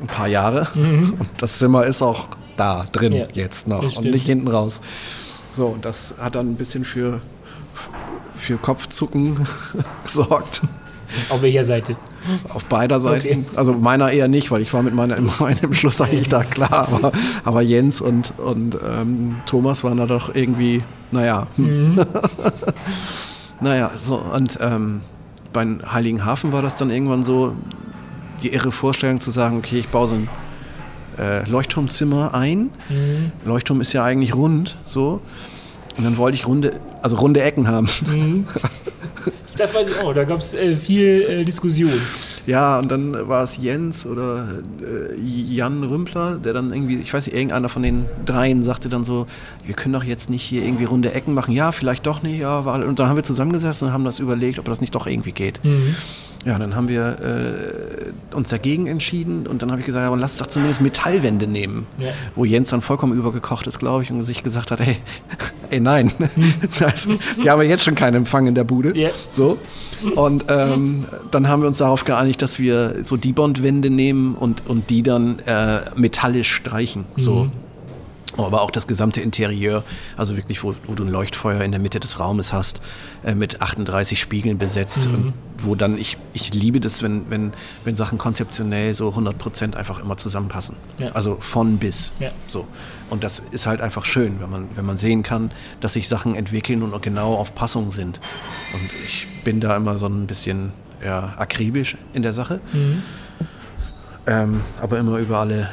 [0.00, 3.18] ein paar Jahre und das Zimmer ist auch da drin Mhm.
[3.18, 4.80] Ja, jetzt noch und nicht hinten raus.
[5.52, 7.20] So, und das hat dann ein bisschen für,
[8.42, 9.46] für Kopfzucken
[10.04, 10.62] gesorgt.
[11.28, 11.96] Auf welcher Seite?
[12.48, 13.26] Auf beider Seiten.
[13.26, 13.44] Okay.
[13.56, 16.88] Also meiner eher nicht, weil ich war mit meiner, meinem Schluss eigentlich da klar.
[16.92, 17.12] Aber,
[17.44, 21.46] aber Jens und, und ähm, Thomas waren da doch irgendwie, naja.
[21.56, 22.00] Hm.
[23.60, 25.00] naja, so und ähm,
[25.52, 27.54] beim Heiligenhafen war das dann irgendwann so
[28.42, 30.28] die irre Vorstellung zu sagen, okay, ich baue so ein
[31.18, 32.70] äh, Leuchtturmzimmer ein.
[33.44, 35.20] Leuchtturm ist ja eigentlich rund, so.
[35.98, 37.88] Und dann wollte ich runde, also runde Ecken haben.
[39.56, 41.92] Das weiß ich auch, da gab es äh, viel äh, Diskussion.
[42.46, 44.48] Ja, und dann war es Jens oder
[44.80, 49.04] äh, Jan Rümpler, der dann irgendwie, ich weiß nicht, irgendeiner von den dreien sagte dann
[49.04, 49.26] so,
[49.64, 51.54] wir können doch jetzt nicht hier irgendwie runde Ecken machen.
[51.54, 52.40] Ja, vielleicht doch nicht.
[52.40, 55.06] Ja, war, und dann haben wir zusammengesessen und haben das überlegt, ob das nicht doch
[55.06, 55.60] irgendwie geht.
[56.44, 60.38] Ja, dann haben wir äh, uns dagegen entschieden und dann habe ich gesagt, aber lass
[60.38, 61.86] doch zumindest Metallwände nehmen.
[61.98, 62.10] Ja.
[62.34, 64.96] Wo Jens dann vollkommen übergekocht ist, glaube ich, und sich gesagt hat, ey,
[65.70, 66.10] ey nein,
[66.84, 68.96] also, wir haben ja jetzt schon keinen Empfang in der Bude.
[68.98, 69.10] Ja.
[69.30, 69.58] So.
[70.16, 74.90] Und ähm, dann haben wir uns darauf geeinigt, dass wir so Debond-Wände nehmen und, und
[74.90, 77.04] die dann äh, metallisch streichen.
[77.16, 77.50] So.
[78.38, 79.84] Aber auch das gesamte Interieur,
[80.16, 82.80] also wirklich, wo, wo du ein Leuchtfeuer in der Mitte des Raumes hast,
[83.24, 85.06] äh, mit 38 Spiegeln besetzt.
[85.06, 87.52] Und wo dann, ich, ich liebe das, wenn, wenn,
[87.84, 90.76] wenn Sachen konzeptionell so 100% einfach immer zusammenpassen.
[90.98, 91.12] Ja.
[91.12, 92.14] Also von bis.
[92.20, 92.30] Ja.
[92.46, 92.66] So.
[93.10, 96.34] Und das ist halt einfach schön, wenn man, wenn man sehen kann, dass sich Sachen
[96.34, 98.20] entwickeln und genau auf Passung sind.
[98.72, 100.72] Und ich bin da immer so ein bisschen
[101.04, 102.60] ja, akribisch in der Sache.
[104.26, 105.68] Ähm, aber immer über alle,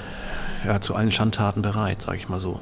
[0.65, 2.60] ja, zu allen Schandtaten bereit, sage ich mal so.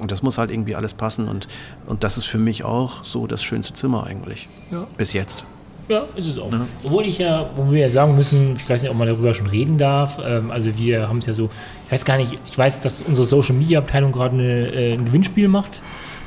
[0.00, 1.46] Und das muss halt irgendwie alles passen und,
[1.86, 4.48] und das ist für mich auch so das schönste Zimmer eigentlich.
[4.70, 4.86] Ja.
[4.96, 5.44] Bis jetzt.
[5.88, 6.50] Ja, ist es auch.
[6.84, 9.46] Obwohl ich ja, wo wir ja sagen müssen, ich weiß nicht, ob man darüber schon
[9.46, 10.18] reden darf.
[10.24, 11.50] Ähm, also wir haben es ja so,
[11.86, 15.04] ich weiß gar nicht, ich weiß, dass unsere Social Media Abteilung gerade eine, äh, ein
[15.04, 15.80] Gewinnspiel macht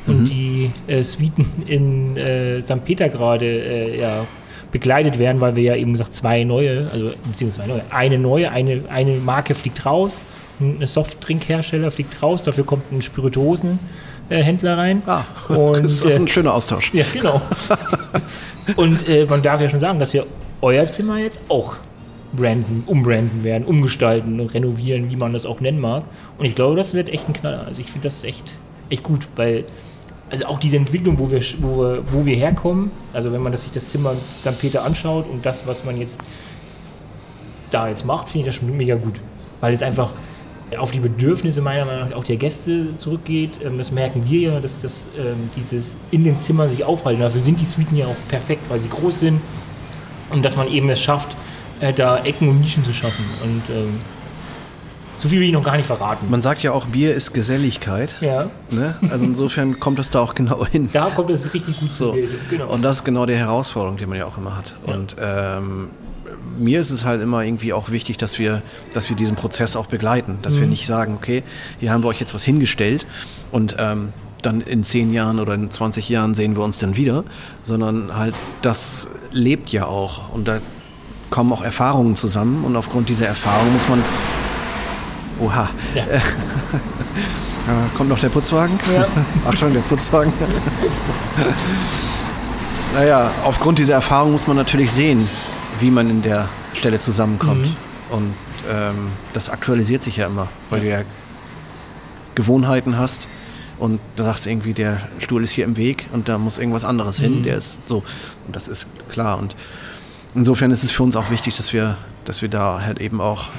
[0.08, 2.84] und die äh, Suiten in äh, St.
[2.86, 4.25] Peter gerade äh, ja,
[4.71, 8.84] begleitet werden, weil wir ja eben gesagt zwei neue, also beziehungsweise neue, eine neue, eine,
[8.89, 10.23] eine Marke fliegt raus,
[10.59, 15.01] ein Softdrinkhersteller fliegt raus, dafür kommt ein Spirituosenhändler rein.
[15.05, 16.93] Ah, und, das ist doch äh, ein schöner Austausch.
[16.93, 17.41] ja, genau.
[18.75, 20.25] Und äh, man darf ja schon sagen, dass wir
[20.61, 21.75] euer Zimmer jetzt auch
[22.33, 26.03] branden, umbranden werden, umgestalten und renovieren, wie man das auch nennen mag.
[26.37, 27.65] Und ich glaube, das wird echt ein Knaller.
[27.65, 28.53] Also ich finde das echt,
[28.89, 29.65] echt gut, weil
[30.29, 33.63] also auch diese Entwicklung, wo wir, wo, wir, wo wir herkommen, also wenn man das,
[33.63, 34.59] sich das Zimmer St.
[34.59, 36.19] Peter anschaut und das, was man jetzt
[37.71, 39.19] da jetzt macht, finde ich das schon mega gut.
[39.61, 40.13] Weil es einfach
[40.78, 43.60] auf die Bedürfnisse meiner Meinung nach auch der Gäste zurückgeht.
[43.63, 47.21] Ähm, Das merken wir ja, dass das ähm, dieses in den Zimmern sich aufhalten.
[47.21, 49.41] Dafür sind die Suiten ja auch perfekt, weil sie groß sind
[50.32, 51.36] und dass man eben es schafft,
[51.80, 53.23] äh, da Ecken und Nischen zu schaffen.
[53.43, 53.99] Und ähm,
[55.17, 56.30] so viel will ich noch gar nicht verraten.
[56.30, 58.15] Man sagt ja auch, Bier ist Geselligkeit.
[58.21, 58.95] ja, Ne?
[59.10, 60.89] Also insofern kommt das da auch genau hin.
[60.91, 62.17] da kommt es richtig gut So.
[62.49, 62.67] Genau.
[62.67, 64.75] Und das ist genau die Herausforderung, die man ja auch immer hat.
[64.88, 65.89] Und ähm,
[66.57, 68.61] mir ist es halt immer irgendwie auch wichtig, dass wir,
[68.93, 70.39] dass wir diesen Prozess auch begleiten.
[70.41, 71.43] Dass wir nicht sagen, okay,
[71.79, 73.05] hier haben wir euch jetzt was hingestellt
[73.51, 77.23] und ähm, dann in 10 Jahren oder in 20 Jahren sehen wir uns dann wieder,
[77.63, 80.59] sondern halt das lebt ja auch und da
[81.29, 84.03] kommen auch Erfahrungen zusammen und aufgrund dieser Erfahrung muss man
[85.39, 86.03] Oha, ja.
[86.03, 86.19] äh,
[87.97, 88.77] kommt noch der Putzwagen?
[88.93, 89.05] Ja.
[89.49, 90.31] Achtung, der Putzwagen.
[92.93, 95.27] naja, aufgrund dieser Erfahrung muss man natürlich sehen,
[95.79, 97.67] wie man in der Stelle zusammenkommt.
[98.09, 98.33] Und
[98.71, 101.01] ähm, das aktualisiert sich ja immer, weil du ja
[102.35, 103.27] Gewohnheiten hast
[103.77, 107.19] und da sagst irgendwie, der Stuhl ist hier im Weg und da muss irgendwas anderes
[107.19, 108.03] hin, der ist so.
[108.45, 109.38] Und das ist klar.
[109.38, 109.55] Und
[110.33, 113.49] insofern ist es für uns auch wichtig, dass wir, dass wir da halt eben auch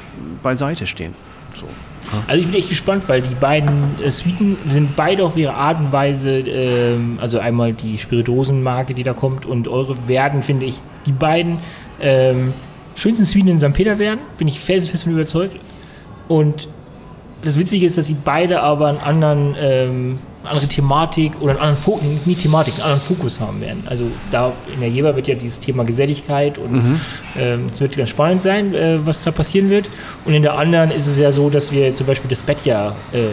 [0.42, 1.14] beiseite stehen.
[1.54, 1.66] So.
[2.28, 5.80] Also ich bin echt gespannt, weil die beiden äh, Suiten sind beide auf ihre Art
[5.80, 10.80] und Weise, ähm, also einmal die Spirituosenmarke, die da kommt, und eure werden, finde ich,
[11.04, 11.58] die beiden
[12.00, 12.52] ähm,
[12.94, 13.72] schönsten Suiten in St.
[13.72, 15.56] Peter werden, bin ich felsenfest von überzeugt.
[16.28, 16.68] Und
[17.44, 21.60] das Witzige ist, dass sie beide aber einen anderen, ähm, eine andere Thematik oder einen
[21.60, 23.84] anderen Fokus, nicht Thematik, einen anderen Fokus haben werden.
[23.86, 26.98] Also da in der Jever wird ja dieses Thema Geselligkeit und
[27.38, 29.90] ähm, es wird ganz spannend sein, äh, was da passieren wird.
[30.24, 32.96] Und in der anderen ist es ja so, dass wir zum Beispiel das Bett ja
[33.12, 33.28] äh,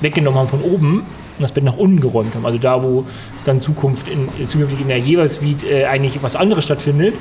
[0.00, 1.04] weggenommen haben von oben
[1.42, 2.46] und das Bett nach unten geräumt haben.
[2.46, 3.04] Also da, wo
[3.44, 7.14] dann Zukunft in, zukünftig in der Suite äh, eigentlich was anderes stattfindet,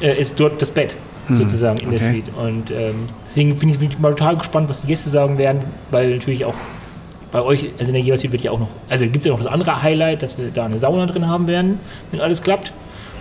[0.00, 0.96] äh, ist dort das Bett.
[1.28, 1.98] sozusagen in der.
[1.98, 2.30] Suite.
[2.36, 5.60] Und ähm, deswegen bin ich, bin ich mal total gespannt, was die Gäste sagen werden,
[5.90, 6.54] weil natürlich auch
[7.32, 9.32] bei euch, also in der Jever Suite wird ja auch noch, also gibt es ja
[9.32, 12.72] noch das andere Highlight, dass wir da eine Sauna drin haben werden, wenn alles klappt.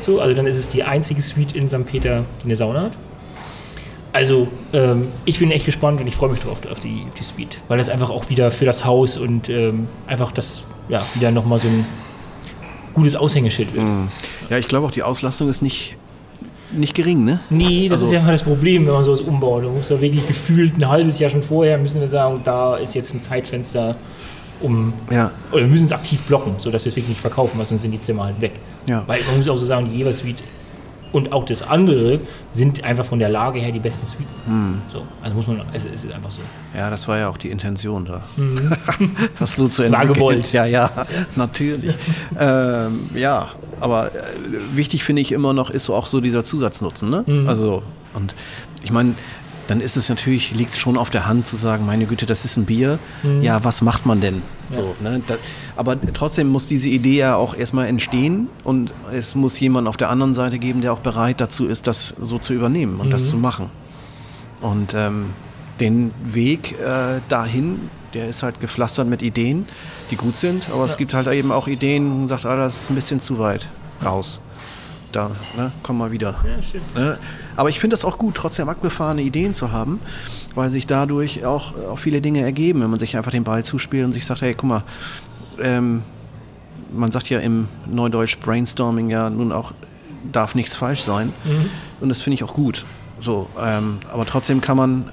[0.01, 1.85] So, also dann ist es die einzige Suite in St.
[1.85, 2.91] Peter, die eine Sauna hat.
[4.15, 7.23] Also, ähm, ich bin echt gespannt und ich freue mich drauf auf die, auf die
[7.23, 11.31] Suite, weil das einfach auch wieder für das Haus und ähm, einfach das, ja, wieder
[11.31, 11.85] nochmal so ein
[12.93, 13.83] gutes Aushängeschild wird.
[13.83, 14.07] Mhm.
[14.49, 15.97] Ja, ich glaube auch, die Auslastung ist nicht,
[16.71, 17.41] nicht gering, ne?
[17.49, 19.65] Nee, das Also- ist ja immer das Problem, wenn man sowas umbaut.
[19.65, 22.95] Da muss ja wirklich gefühlt ein halbes Jahr schon vorher, müssen wir sagen, da ist
[22.95, 23.97] jetzt ein Zeitfenster,
[24.61, 27.65] um, Ja, oder wir müssen es aktiv blocken, sodass wir es wirklich nicht verkaufen, weil
[27.65, 28.53] sonst sind die Zimmer halt weg.
[28.85, 29.03] ja.
[29.07, 30.41] Weil man muss auch so sagen, die Jever Suite
[31.11, 32.19] und auch das andere
[32.51, 34.25] sind einfach von der Lage her die besten Suiten.
[34.45, 34.81] Hm.
[34.91, 36.41] So, also muss man, es, es ist einfach so.
[36.75, 38.21] Ja, das war ja auch die Intention da.
[39.39, 40.51] das so zu Das war gewollt.
[40.51, 40.89] Ja, ja,
[41.35, 41.95] natürlich.
[42.39, 44.19] ähm, ja, aber äh,
[44.73, 47.09] wichtig finde ich immer noch ist so auch so dieser Zusatznutzen.
[47.09, 47.23] Ne?
[47.25, 47.47] Mhm.
[47.47, 48.35] Also, und
[48.83, 49.15] ich meine,
[49.67, 52.45] dann ist es natürlich, liegt es schon auf der Hand zu sagen, meine Güte, das
[52.45, 52.99] ist ein Bier.
[53.41, 54.43] Ja, was macht man denn?
[54.71, 55.21] So, ne?
[55.27, 55.35] Da,
[55.75, 60.09] aber trotzdem muss diese Idee ja auch erstmal entstehen und es muss jemand auf der
[60.09, 63.37] anderen Seite geben, der auch bereit dazu ist, das so zu übernehmen und das zu
[63.37, 63.69] machen.
[64.61, 65.33] Und ähm,
[65.79, 69.67] den Weg äh, dahin, der ist halt gepflastert mit Ideen,
[70.09, 72.83] die gut sind, aber es gibt halt eben auch Ideen, wo man sagt, ah, das
[72.83, 73.69] ist ein bisschen zu weit
[74.03, 74.39] raus.
[75.11, 76.35] Da, ne, komm mal wieder.
[76.95, 77.01] Ja.
[77.01, 77.17] Ne?
[77.55, 79.99] Aber ich finde das auch gut, trotzdem abgefahrene Ideen zu haben,
[80.55, 84.05] weil sich dadurch auch, auch viele Dinge ergeben, wenn man sich einfach den Ball zuspielt
[84.05, 84.83] und sich sagt, hey, guck mal,
[85.61, 86.01] ähm,
[86.93, 89.73] man sagt ja im Neudeutsch Brainstorming ja nun auch,
[90.31, 91.33] darf nichts falsch sein.
[91.99, 92.85] Und das finde ich auch gut.
[93.21, 95.09] So, ähm, aber trotzdem kann man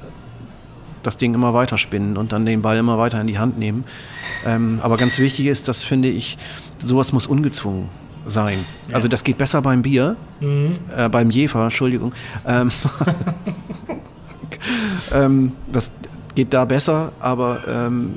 [1.03, 3.85] das Ding immer weiter spinnen und dann den Ball immer weiter in die Hand nehmen.
[4.47, 6.39] Ähm, aber ganz wichtig ist, das finde ich,
[6.79, 7.89] sowas muss ungezwungen
[8.27, 8.59] sein.
[8.93, 10.17] Also das geht besser beim Bier,
[10.97, 12.13] äh, beim Jefer, Entschuldigung.
[12.47, 12.71] Ähm,
[15.15, 15.93] ähm, das
[16.35, 18.15] geht da besser, aber ähm,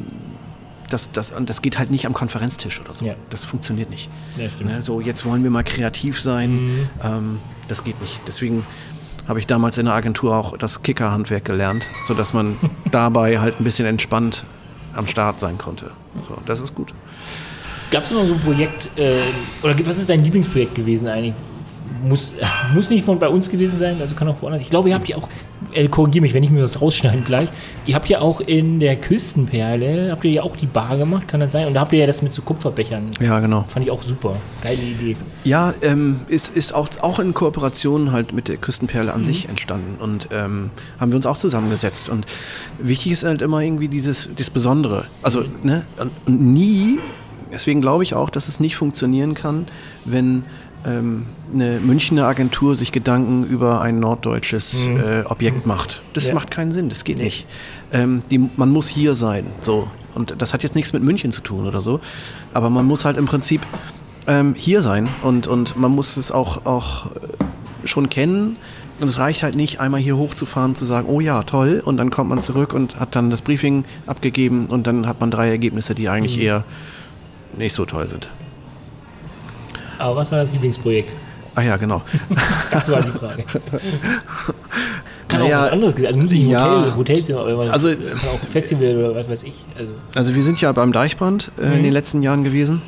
[0.89, 3.05] das, das, das geht halt nicht am Konferenztisch oder so.
[3.05, 3.15] Ja.
[3.29, 4.09] Das funktioniert nicht.
[4.37, 4.69] Ja, stimmt.
[4.69, 6.89] Ne, so, jetzt wollen wir mal kreativ sein.
[7.03, 8.21] Ähm, das geht nicht.
[8.27, 8.65] Deswegen
[9.27, 12.57] habe ich damals in der Agentur auch das Kickerhandwerk gelernt, sodass man
[12.91, 14.45] dabei halt ein bisschen entspannt
[14.93, 15.91] am Start sein konnte.
[16.27, 16.93] So, das ist gut.
[17.91, 19.21] Gab es noch so ein Projekt, äh,
[19.61, 21.33] oder was ist dein Lieblingsprojekt gewesen eigentlich?
[22.03, 22.33] Muss,
[22.73, 24.61] muss nicht von bei uns gewesen sein, also kann auch woanders.
[24.61, 25.29] Ich glaube, ihr habt ja auch,
[25.75, 27.49] äh, korrigiere mich, wenn ich mir das rausschneiden gleich,
[27.85, 31.39] ihr habt ja auch in der Küstenperle, habt ihr ja auch die Bar gemacht, kann
[31.39, 31.67] das sein?
[31.67, 33.11] Und da habt ihr ja das mit so Kupferbechern.
[33.19, 33.65] Ja, genau.
[33.67, 34.35] Fand ich auch super.
[34.63, 35.15] Geile Idee.
[35.43, 40.01] Ja, ähm, ist, ist auch, auch in Kooperation halt mit der Küstenperle an sich entstanden
[40.01, 42.09] und ähm, haben wir uns auch zusammengesetzt.
[42.09, 42.25] Und
[42.79, 45.05] wichtig ist halt immer irgendwie dieses das Besondere.
[45.21, 46.99] Also, ne, und, und nie,
[47.51, 49.67] deswegen glaube ich auch, dass es nicht funktionieren kann,
[50.03, 50.45] wenn
[50.85, 56.01] ähm, eine Münchner Agentur sich Gedanken über ein norddeutsches äh, Objekt macht.
[56.13, 56.33] Das Ja.
[56.33, 57.47] macht keinen Sinn, das geht nicht.
[57.91, 59.87] Ähm, die, man muss hier sein, so.
[60.13, 61.99] Und das hat jetzt nichts mit München zu tun oder so.
[62.53, 63.61] Aber man muss halt im Prinzip
[64.27, 68.55] ähm, hier sein und, und man muss es auch, auch äh, schon kennen.
[69.01, 72.11] Und es reicht halt nicht, einmal hier hochzufahren, zu sagen, oh ja, toll, und dann
[72.11, 75.93] kommt man zurück und hat dann das Briefing abgegeben und dann hat man drei Ergebnisse,
[75.95, 76.63] die eigentlich eher
[77.57, 78.29] nicht so toll sind.
[79.97, 81.13] Aber was war das Lieblingsprojekt?
[81.55, 82.01] Ah ja, genau.
[82.71, 83.43] Das war die Frage.
[85.27, 85.95] Kann auch Naja, was anderes.
[86.05, 86.77] Also muss nicht ja.
[86.79, 87.69] Hotel, Hotelzimmer oder was.
[87.69, 89.65] Also- auch Festival oder was weiß ich.
[89.77, 92.81] Also Also wir sind ja beim Deichbrand äh, in den letzten Jahren gewesen.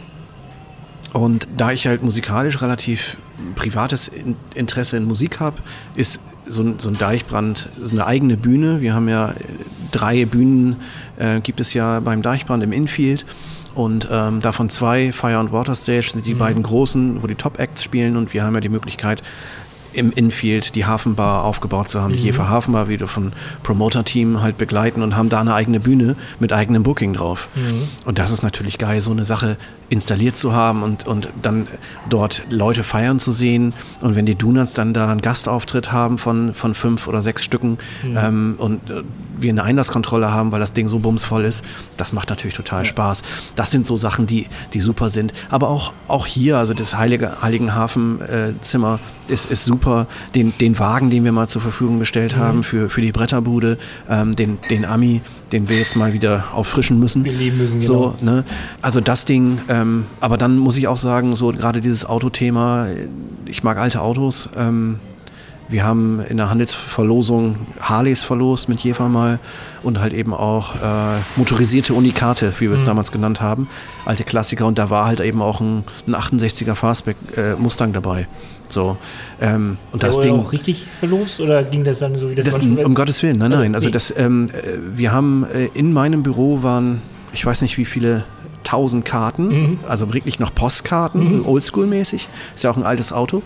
[1.13, 3.17] Und da ich halt musikalisch relativ
[3.55, 5.57] privates In Interesse in Musik habe,
[5.95, 8.81] ist so ein, so ein Deichbrand so eine eigene Bühne.
[8.81, 9.33] Wir haben ja äh,
[9.91, 10.75] drei Bühnen,
[11.17, 13.25] äh, gibt es ja beim Deichbrand im Infield.
[13.77, 17.83] Und ähm, davon zwei, Fire und Water Stage, sind die beiden großen, wo die Top-Acts
[17.83, 18.17] spielen.
[18.17, 19.21] Und wir haben ja die Möglichkeit,
[19.93, 25.03] im Infield die Hafenbar aufgebaut zu haben, die Jever Hafenbar wieder von Promoter-Team halt begleiten
[25.03, 27.49] und haben da eine eigene Bühne mit eigenem Booking drauf.
[28.03, 29.57] Und das ist natürlich geil, so eine Sache
[29.89, 31.67] installiert zu haben und, und dann
[32.09, 33.73] dort Leute feiern zu sehen.
[34.01, 37.77] Und wenn die Donuts dann da einen Gastauftritt haben von, von fünf oder sechs Stücken
[38.03, 39.03] ähm, und äh,
[39.37, 41.63] wir eine Einlasskontrolle haben, weil das Ding so bumsvoll ist,
[41.95, 43.21] das macht natürlich total Spaß.
[43.55, 45.33] Das sind so Sachen, die, die super sind.
[45.49, 50.07] Aber auch, auch hier, also das Heilige, Heiligenhafen-Zimmer ist, ist super.
[50.35, 53.77] Den, den Wagen, den wir mal zur Verfügung gestellt haben für, für die Bretterbude,
[54.09, 57.23] ähm, den, den Ami, den wir jetzt mal wieder auffrischen müssen.
[57.23, 58.31] beleben müssen, So, genau.
[58.31, 58.43] ne?
[58.81, 62.87] Also das Ding, ähm, aber dann muss ich auch sagen, so gerade dieses Autothema,
[63.45, 64.49] ich mag alte Autos.
[64.57, 64.99] Ähm,
[65.69, 69.39] wir haben in der Handelsverlosung Harleys verlost mit Jefer mal
[69.83, 72.85] und halt eben auch äh, motorisierte Unikate, wie wir es mhm.
[72.85, 73.67] damals genannt haben,
[74.05, 78.27] alte Klassiker und da war halt eben auch ein, ein 68er Fastback äh, Mustang dabei.
[78.69, 78.97] So,
[79.41, 82.57] ähm, und das Ding auch richtig verlost oder ging das dann so wie das, das
[82.57, 83.75] Um Gottes Willen, nein, nein.
[83.75, 87.01] Also das, ähm, äh, wir haben äh, in meinem Büro waren,
[87.33, 88.23] ich weiß nicht wie viele
[88.67, 89.79] 1000 Karten, mhm.
[89.87, 91.45] also wirklich noch Postkarten, mhm.
[91.45, 92.27] oldschool-mäßig.
[92.55, 93.41] Ist ja auch ein altes Auto.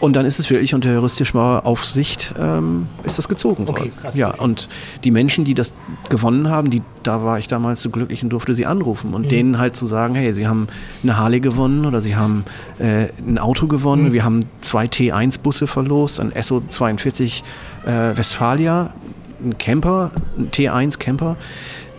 [0.00, 3.80] Und dann ist es wirklich unter juristischer Aufsicht ähm, ist das gezogen worden.
[3.80, 4.14] Okay, krass.
[4.14, 4.68] Ja, und
[5.04, 5.74] die Menschen, die das
[6.08, 9.28] gewonnen haben, die, da war ich damals so glücklich und durfte sie anrufen und mhm.
[9.28, 10.68] denen halt zu sagen, hey, sie haben
[11.02, 12.44] eine Harley gewonnen oder sie haben
[12.78, 14.08] äh, ein Auto gewonnen.
[14.08, 14.12] Mhm.
[14.12, 17.42] Wir haben zwei T1-Busse verlost, ein SO 42
[17.84, 18.92] äh, Westfalia,
[19.42, 21.36] ein Camper, ein T1 Camper.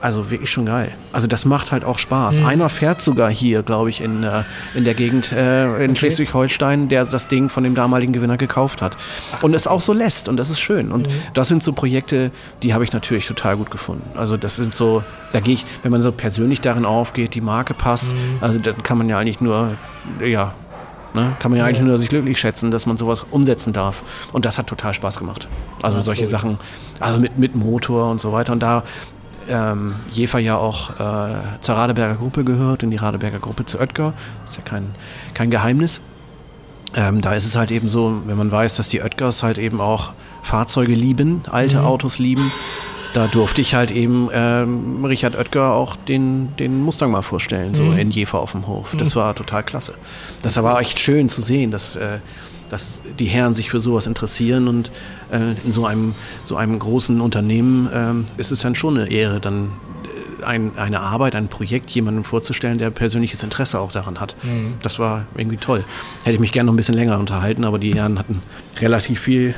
[0.01, 0.91] Also wirklich schon geil.
[1.11, 2.39] Also das macht halt auch Spaß.
[2.39, 2.45] Mhm.
[2.47, 4.43] Einer fährt sogar hier, glaube ich, in, äh,
[4.73, 5.95] in der Gegend äh, in okay.
[5.95, 8.97] Schleswig-Holstein, der das Ding von dem damaligen Gewinner gekauft hat.
[9.31, 10.91] Ach, und es auch so lässt und das ist schön.
[10.91, 11.13] Und mhm.
[11.35, 12.31] das sind so Projekte,
[12.63, 14.17] die habe ich natürlich total gut gefunden.
[14.17, 17.75] Also das sind so, da gehe ich, wenn man so persönlich darin aufgeht, die Marke
[17.75, 18.37] passt, mhm.
[18.41, 19.77] also dann kann man ja eigentlich nur,
[20.25, 20.53] ja,
[21.13, 21.35] Ne?
[21.39, 24.01] Kann man ja, ja eigentlich nur sich glücklich schätzen, dass man sowas umsetzen darf.
[24.31, 25.47] Und das hat total Spaß gemacht.
[25.81, 26.57] Also ja, solche Sachen,
[26.99, 28.53] also mit, mit Motor und so weiter.
[28.53, 28.83] Und da
[29.49, 34.13] ähm, Jefer ja auch äh, zur Radeberger Gruppe gehört, in die Radeberger Gruppe zu Oetker.
[34.43, 34.87] Ist ja kein,
[35.33, 36.01] kein Geheimnis.
[36.95, 39.79] Ähm, da ist es halt eben so, wenn man weiß, dass die Oetkers halt eben
[39.79, 40.13] auch
[40.43, 41.85] Fahrzeuge lieben, alte mhm.
[41.85, 42.51] Autos lieben,
[43.13, 47.83] da durfte ich halt eben ähm, Richard Oetker auch den, den Mustang mal vorstellen, so
[47.83, 47.97] mhm.
[47.97, 48.95] in Jefer auf dem Hof.
[48.97, 49.19] Das mhm.
[49.19, 49.93] war total klasse.
[50.41, 52.19] Das war echt schön zu sehen, dass äh,
[52.71, 54.91] dass die Herren sich für sowas interessieren und
[55.31, 59.41] äh, in so einem, so einem großen Unternehmen äh, ist es dann schon eine Ehre,
[59.41, 59.73] dann
[60.39, 64.37] äh, ein, eine Arbeit, ein Projekt jemandem vorzustellen, der persönliches Interesse auch daran hat.
[64.43, 64.75] Mhm.
[64.81, 65.83] Das war irgendwie toll.
[66.23, 68.41] Hätte ich mich gerne noch ein bisschen länger unterhalten, aber die Herren hatten
[68.79, 69.53] relativ viel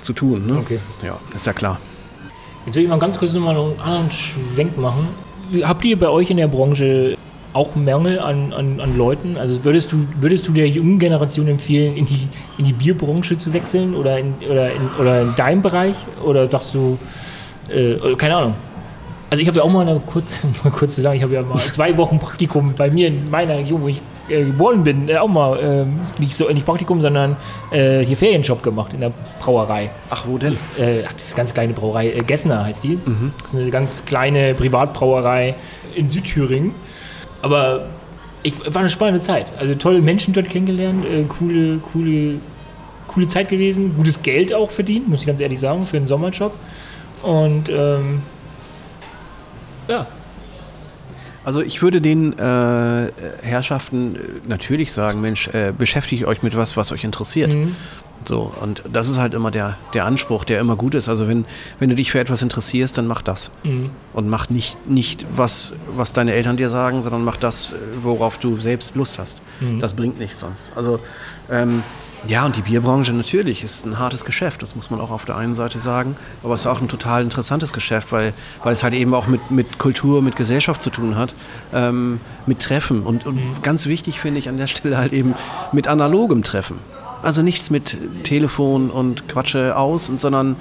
[0.00, 0.46] zu tun.
[0.46, 0.56] Ne?
[0.56, 0.78] Okay.
[1.04, 1.78] Ja, ist ja klar.
[2.64, 5.08] Jetzt will ich mal ganz kurz nochmal einen anderen Schwenk machen.
[5.62, 7.15] Habt ihr bei euch in der Branche
[7.56, 9.36] auch Mangel an, an, an Leuten?
[9.38, 12.28] Also würdest du, würdest du der jungen Generation empfehlen, in die,
[12.58, 15.96] in die Bierbranche zu wechseln oder in, oder in, oder in deinem Bereich?
[16.24, 16.98] Oder sagst du,
[17.68, 18.54] äh, keine Ahnung.
[19.30, 20.34] Also ich habe ja auch mal, kurz,
[20.64, 23.56] mal kurz zu sagen, ich habe ja mal zwei Wochen Praktikum bei mir in meiner
[23.56, 27.36] Region, wo ich äh, geboren bin, äh, auch mal äh, nicht so nicht Praktikum, sondern
[27.70, 29.90] äh, hier Ferienjob gemacht in der Brauerei.
[30.10, 30.58] Ach, wo denn?
[30.78, 32.98] Äh, ach, das ist eine ganz kleine Brauerei, äh, Gessner heißt die.
[33.04, 33.32] Mhm.
[33.40, 35.54] Das ist eine ganz kleine Privatbrauerei
[35.94, 36.72] in Südthüringen.
[37.42, 37.86] Aber
[38.42, 39.46] ich, war eine spannende Zeit.
[39.58, 42.36] Also tolle Menschen dort kennengelernt, äh, coole, coole,
[43.08, 46.54] coole Zeit gewesen, gutes Geld auch verdient, muss ich ganz ehrlich sagen, für einen Sommerjob.
[47.22, 48.22] Und ähm,
[49.88, 50.06] ja.
[51.44, 53.12] Also ich würde den äh,
[53.42, 54.18] Herrschaften
[54.48, 57.54] natürlich sagen, Mensch, äh, beschäftigt euch mit was, was euch interessiert.
[57.54, 57.76] Mhm.
[58.26, 61.08] So, und das ist halt immer der, der Anspruch, der immer gut ist.
[61.08, 61.44] Also wenn,
[61.78, 63.50] wenn du dich für etwas interessierst, dann mach das.
[63.62, 63.90] Mhm.
[64.12, 68.56] Und mach nicht, nicht was, was deine Eltern dir sagen, sondern mach das, worauf du
[68.56, 69.42] selbst Lust hast.
[69.60, 69.78] Mhm.
[69.78, 70.70] Das bringt nichts sonst.
[70.74, 70.98] Also
[71.50, 71.82] ähm,
[72.28, 75.36] ja, und die Bierbranche natürlich ist ein hartes Geschäft, das muss man auch auf der
[75.36, 76.16] einen Seite sagen.
[76.42, 78.32] Aber es ist auch ein total interessantes Geschäft, weil,
[78.64, 81.34] weil es halt eben auch mit, mit Kultur, mit Gesellschaft zu tun hat,
[81.72, 83.02] ähm, mit Treffen.
[83.04, 83.62] Und, und mhm.
[83.62, 85.34] ganz wichtig finde ich an der Stelle halt eben
[85.70, 86.80] mit analogem Treffen.
[87.26, 90.54] Also nichts mit Telefon und Quatsche aus, und, sondern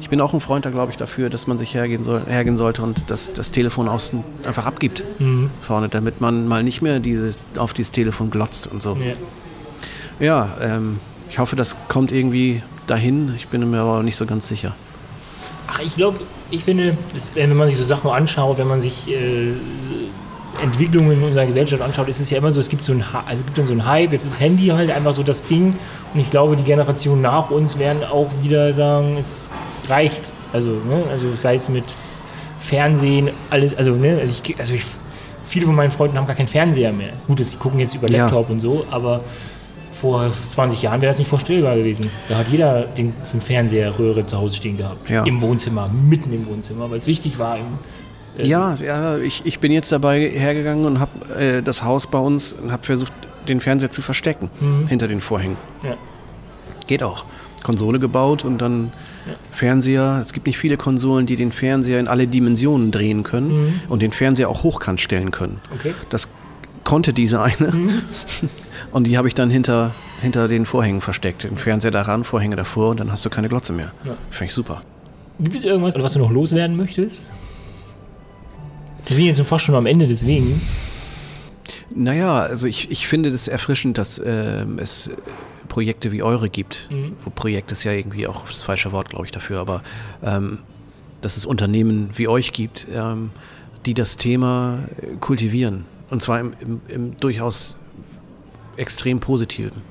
[0.00, 2.56] ich bin auch ein Freund da, glaube ich, dafür, dass man sich hergehen, soll, hergehen
[2.56, 5.50] sollte und das, das Telefon außen einfach abgibt mhm.
[5.60, 8.96] vorne, damit man mal nicht mehr diese, auf dieses Telefon glotzt und so.
[10.20, 11.00] Ja, ja ähm,
[11.30, 13.34] ich hoffe, das kommt irgendwie dahin.
[13.34, 14.76] Ich bin mir aber nicht so ganz sicher.
[15.66, 16.20] Ach, ich glaube,
[16.52, 16.96] ich finde,
[17.34, 19.54] wenn man sich so Sachen anschaut, wenn man sich äh,
[20.62, 23.40] Entwicklungen in unserer Gesellschaft anschaut, ist es ja immer so, es gibt so ein, also
[23.40, 25.74] es gibt dann so ein Hype, jetzt ist Handy halt einfach so das Ding
[26.12, 29.42] und ich glaube, die Generationen nach uns werden auch wieder sagen, es
[29.88, 30.32] reicht.
[30.52, 31.84] Also, ne, also sei es mit
[32.58, 34.84] Fernsehen, alles, also, ne, also ich, also ich,
[35.44, 37.12] viele von meinen Freunden haben gar keinen Fernseher mehr.
[37.26, 38.52] Gut, die gucken jetzt über Laptop ja.
[38.52, 39.20] und so, aber
[39.92, 42.10] vor 20 Jahren wäre das nicht vorstellbar gewesen.
[42.28, 45.08] Da hat jeder den, den Fernseherröhre zu Hause stehen gehabt.
[45.08, 45.24] Ja.
[45.24, 47.78] Im Wohnzimmer, mitten im Wohnzimmer, weil es wichtig war, im,
[48.42, 52.52] ja, ja ich, ich bin jetzt dabei hergegangen und habe äh, das Haus bei uns
[52.52, 53.12] und habe versucht,
[53.48, 54.86] den Fernseher zu verstecken mhm.
[54.86, 55.56] hinter den Vorhängen.
[55.82, 55.96] Ja.
[56.86, 57.24] Geht auch.
[57.62, 58.92] Konsole gebaut und dann
[59.26, 59.32] ja.
[59.50, 60.18] Fernseher.
[60.20, 63.80] Es gibt nicht viele Konsolen, die den Fernseher in alle Dimensionen drehen können mhm.
[63.88, 65.60] und den Fernseher auch hochkant stellen können.
[65.74, 65.94] Okay.
[66.10, 66.28] Das
[66.84, 67.72] konnte diese eine.
[67.72, 68.02] Mhm.
[68.90, 69.90] Und die habe ich dann hinter,
[70.22, 71.42] hinter den Vorhängen versteckt.
[71.42, 73.90] Den Fernseher daran, Vorhänge davor und dann hast du keine Glotze mehr.
[74.04, 74.16] Ja.
[74.30, 74.82] Finde ich super.
[75.40, 77.28] Gibt es irgendwas, was du noch loswerden möchtest?
[79.06, 80.60] Wir sind jetzt fast schon am Ende, deswegen.
[81.94, 85.10] Naja, also ich, ich finde das erfrischend, dass äh, es
[85.68, 86.88] Projekte wie eure gibt.
[86.90, 87.16] Mhm.
[87.24, 89.82] Wo Projekt ist ja irgendwie auch das falsche Wort, glaube ich, dafür, aber
[90.22, 90.58] ähm,
[91.20, 93.30] dass es Unternehmen wie euch gibt, ähm,
[93.86, 95.84] die das Thema äh, kultivieren.
[96.10, 97.76] Und zwar im, im, im durchaus
[98.76, 99.82] extrem positiven.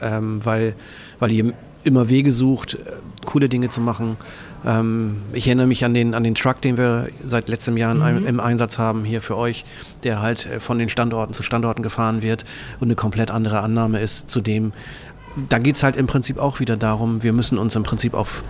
[0.00, 0.74] Ähm, weil,
[1.18, 1.52] weil ihr
[1.84, 2.92] immer Wege sucht, äh,
[3.24, 4.16] coole Dinge zu machen.
[4.64, 8.26] Ähm, ich erinnere mich an den, an den Truck, den wir seit letztem Jahr Mhm.
[8.26, 9.64] im Einsatz haben hier für euch,
[10.04, 12.44] der halt äh, von den Standorten zu Standorten gefahren wird
[12.80, 14.72] und eine komplett andere Annahme ist zu dem.
[15.48, 18.42] Da geht es halt im Prinzip auch wieder darum, wir müssen uns im Prinzip auf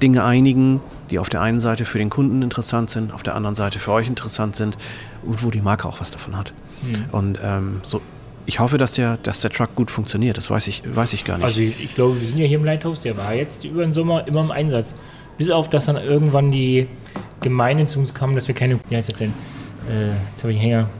[0.00, 0.80] Dinge einigen,
[1.10, 3.92] die auf der einen Seite für den Kunden interessant sind, auf der anderen Seite für
[3.92, 4.78] euch interessant sind
[5.22, 6.54] und wo die Marke auch was davon hat.
[6.82, 7.04] Mhm.
[7.12, 8.00] Und ähm, so,
[8.46, 10.38] ich hoffe, dass der, dass der Truck gut funktioniert.
[10.38, 11.44] Das weiß ich, weiß ich gar nicht.
[11.44, 13.92] Also ich, ich glaube, wir sind ja hier im Lighthouse, der war jetzt über den
[13.92, 14.94] Sommer immer im Einsatz.
[15.40, 16.86] Bis auf, dass dann irgendwann die
[17.40, 19.32] Gemeinde zu uns kam, dass wir keine, wie heißt das denn?
[19.88, 20.90] Äh, jetzt habe ich einen Hänger.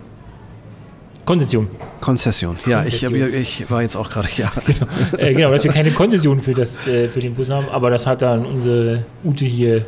[1.27, 1.69] Konzession.
[2.01, 2.57] Konzession.
[2.65, 3.35] Ja, ich, Konzession.
[3.35, 4.51] ich war jetzt auch gerade, ja.
[5.19, 8.07] äh, genau, dass wir keine Konzession für, das, äh, für den Bus haben, aber das
[8.07, 9.85] hat dann unsere Ute hier,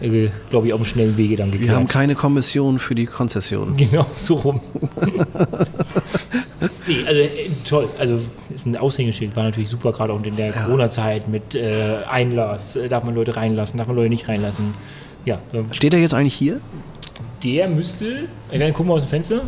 [0.00, 1.68] äh, glaube ich, auf dem schnellen Wege dann geklärt.
[1.68, 3.76] Wir haben keine Kommission für die Konzession.
[3.76, 4.62] Genau, so rum.
[6.86, 7.28] nee, also äh,
[7.68, 7.88] toll.
[7.98, 8.20] Also
[8.52, 12.76] ist ein Aushängeschild, war natürlich super, gerade auch in der Corona-Zeit mit äh, Einlass.
[12.76, 14.74] Äh, Darf man Leute reinlassen, darf man Leute nicht reinlassen.
[15.24, 15.38] Ja,
[15.72, 16.60] Steht er jetzt eigentlich hier?
[17.42, 19.42] der müsste, ich kann gucken aus dem Fenster.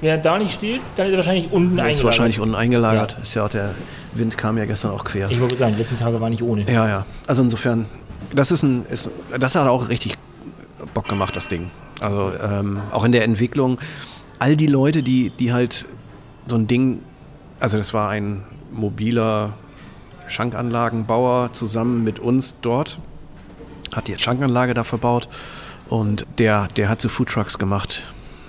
[0.00, 2.04] Wer da nicht steht, dann ist er wahrscheinlich unten Er ist eingelagert.
[2.04, 3.12] wahrscheinlich unten eingelagert.
[3.18, 3.22] Ja.
[3.22, 3.74] Ist ja auch der
[4.14, 5.30] Wind kam ja gestern auch quer.
[5.30, 6.62] Ich wollte sagen, die letzten Tage waren nicht ohne.
[6.72, 7.06] Ja, ja.
[7.26, 7.86] Also insofern,
[8.34, 10.16] das ist ein, ist, das hat auch richtig
[10.94, 11.70] Bock gemacht, das Ding.
[12.00, 13.78] Also ähm, auch in der Entwicklung,
[14.38, 15.86] all die Leute, die, die halt
[16.46, 17.02] so ein Ding,
[17.60, 19.54] also das war ein mobiler
[20.28, 22.98] Schankanlagenbauer zusammen mit uns dort,
[23.94, 25.28] hat die Schankanlage da verbaut
[25.88, 28.02] und der, der hat so Foodtrucks gemacht.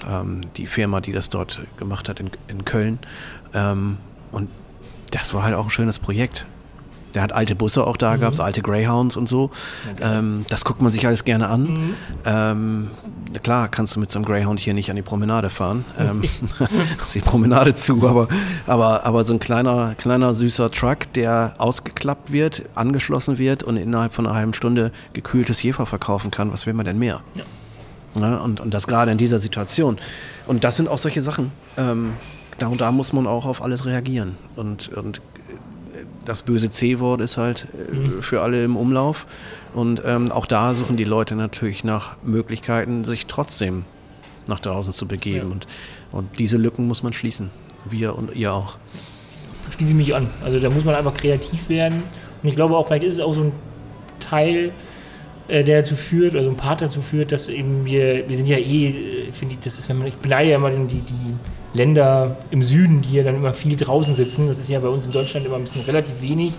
[0.09, 2.99] Ähm, die Firma, die das dort gemacht hat in, in Köln.
[3.53, 3.97] Ähm,
[4.31, 4.49] und
[5.11, 6.45] das war halt auch ein schönes Projekt.
[7.13, 9.51] Der hat alte Busse auch da, gab es alte Greyhounds und so.
[10.01, 11.95] Ähm, das guckt man sich alles gerne an.
[12.25, 12.91] Ähm,
[13.31, 15.85] na klar, kannst du mit so einem Greyhound hier nicht an die Promenade fahren.
[15.99, 16.23] Ähm,
[17.03, 18.27] ist die Promenade zu, aber,
[18.65, 24.13] aber, aber so ein kleiner, kleiner süßer Truck, der ausgeklappt wird, angeschlossen wird und innerhalb
[24.13, 27.21] von einer halben Stunde gekühltes Jefer verkaufen kann, was will man denn mehr?
[28.15, 28.39] Ne?
[28.39, 29.97] Und, und das gerade in dieser Situation.
[30.45, 31.51] Und das sind auch solche Sachen.
[31.77, 32.13] Ähm,
[32.59, 34.37] da und da muss man auch auf alles reagieren.
[34.55, 35.21] Und, und
[36.25, 39.25] das böse C-Wort ist halt äh, für alle im Umlauf.
[39.73, 43.85] Und ähm, auch da suchen die Leute natürlich nach Möglichkeiten, sich trotzdem
[44.47, 45.47] nach draußen zu begeben.
[45.47, 45.53] Ja.
[45.53, 45.67] Und,
[46.11, 47.49] und diese Lücken muss man schließen.
[47.85, 48.77] Wir und ihr auch.
[49.71, 50.29] schließe mich an.
[50.43, 52.03] Also da muss man einfach kreativ werden.
[52.41, 53.51] Und ich glaube auch, vielleicht ist es auch so ein
[54.19, 54.71] Teil,
[55.47, 58.47] äh, der dazu führt, oder so ein Part dazu führt, dass eben wir, wir sind
[58.47, 61.35] ja eh, äh, finde ich, das ist, wenn man, ich beneide ja immer die, die
[61.73, 64.47] Länder im Süden, die ja dann immer viel draußen sitzen.
[64.47, 66.53] Das ist ja bei uns in Deutschland immer ein bisschen relativ wenig,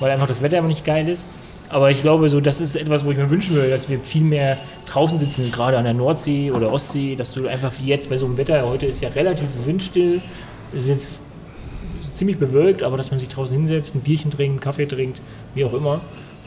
[0.00, 1.28] weil einfach das Wetter immer nicht geil ist.
[1.68, 4.22] Aber ich glaube, so, das ist etwas, wo ich mir wünschen würde, dass wir viel
[4.22, 4.56] mehr
[4.86, 8.26] draußen sitzen, gerade an der Nordsee oder Ostsee, dass du einfach wie jetzt bei so
[8.26, 10.20] einem Wetter, heute ist ja relativ windstill,
[10.74, 11.16] es ist jetzt
[12.14, 15.20] ziemlich bewölkt, aber dass man sich draußen hinsetzt, ein Bierchen trinkt, einen Kaffee trinkt,
[15.54, 16.00] wie auch immer.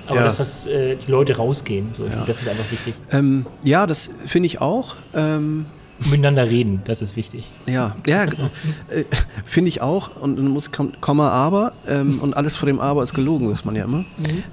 [0.07, 0.23] Aber Ja.
[0.23, 2.95] dass das, äh, die Leute rausgehen, so, finde, das ist einfach wichtig.
[3.11, 4.95] Ähm, ja, das finde ich auch.
[5.13, 5.65] Ähm,
[6.05, 7.49] miteinander reden, das ist wichtig.
[7.67, 9.03] Ja, ja, äh,
[9.45, 10.15] finde ich auch.
[10.21, 13.65] Und dann muss kom- Komma aber ähm, und alles vor dem Aber ist gelogen, sagt
[13.65, 14.05] man ja immer.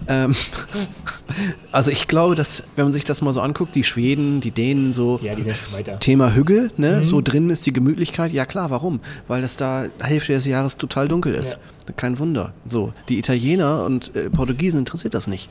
[0.08, 0.34] Ähm,
[1.72, 4.92] also ich glaube, dass wenn man sich das mal so anguckt, die Schweden, die Dänen,
[4.92, 5.44] so Ja, die.
[6.00, 7.04] Thema Hügel, ne?
[7.04, 8.32] so drin ist die Gemütlichkeit.
[8.32, 9.00] Ja klar, warum?
[9.28, 11.58] Weil es da Hälfte des Jahres total dunkel ist.
[11.94, 12.52] Kein Wunder.
[12.68, 15.48] So, die Italiener und äh, Portugiesen interessiert das nicht.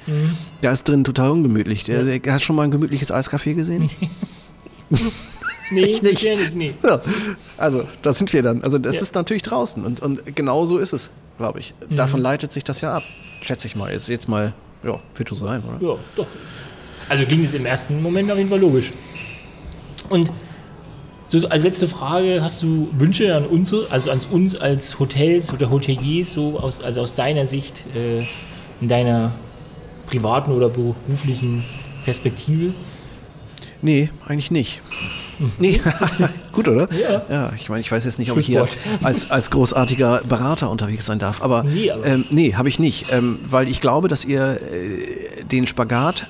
[0.62, 1.86] Da ist drin total ungemütlich.
[1.86, 3.90] Der, der, hast du schon mal ein gemütliches Eiscafé gesehen?
[5.72, 6.24] Nee, Ich nicht.
[6.24, 6.74] nicht, nee.
[6.84, 7.02] Ja,
[7.58, 8.62] also da sind wir dann.
[8.64, 9.02] Also das Ja.
[9.02, 11.74] ist natürlich draußen und, und genau so ist es, glaube ich.
[11.90, 11.96] Mhm.
[11.96, 13.04] Davon leitet sich das ja ab.
[13.42, 13.92] Schätze ich mal.
[13.92, 14.54] Jetzt, jetzt mal,
[14.84, 15.88] ja, wird so sein, oder?
[15.94, 16.28] Ja, doch.
[17.10, 18.92] Also klingt es im ersten Moment auf jeden Fall logisch.
[20.10, 20.32] Und
[21.30, 25.70] so als letzte Frage, hast du Wünsche an uns, also an uns als Hotels oder
[25.72, 28.20] Hoteliers, so aus, also aus deiner Sicht, äh,
[28.82, 29.34] in deiner
[30.08, 31.64] privaten oder beruflichen
[32.04, 32.74] Perspektive?
[33.82, 34.82] Nee, eigentlich nicht.
[35.60, 35.82] Nee,
[36.52, 36.88] gut, oder?
[36.94, 37.22] Ja.
[37.30, 40.70] Ja, ich meine, ich weiß jetzt nicht, ob ich hier als, als, als großartiger Berater
[40.70, 44.08] unterwegs sein darf, aber Nee, aber- ähm, nee, habe ich nicht, ähm, weil ich glaube,
[44.08, 46.28] dass ihr äh, den Spagat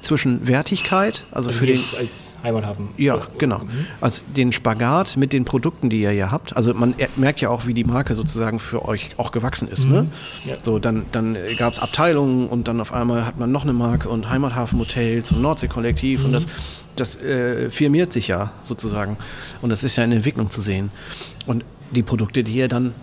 [0.00, 2.88] zwischen Wertigkeit, also, Also für den, als Heimathafen.
[2.96, 3.62] ja, genau.
[4.00, 6.56] Also den Spagat mit den Produkten, die ihr hier habt.
[6.56, 9.86] Also man er- merkt ja auch, wie die Marke sozusagen für euch auch gewachsen ist.
[9.86, 10.06] Ne?
[10.44, 10.56] Ja.
[10.62, 14.08] So, dann, dann gab es Abteilungen und dann auf einmal hat man noch eine Marke
[14.08, 16.46] und Heimathafen-Hotels und Nordsee-Kollektiv und das,
[16.96, 19.16] das äh, firmiert sich ja sozusagen.
[19.62, 20.90] Und das ist ja in Entwicklung zu sehen.
[21.46, 22.94] Und die Produkte, die ihr dann,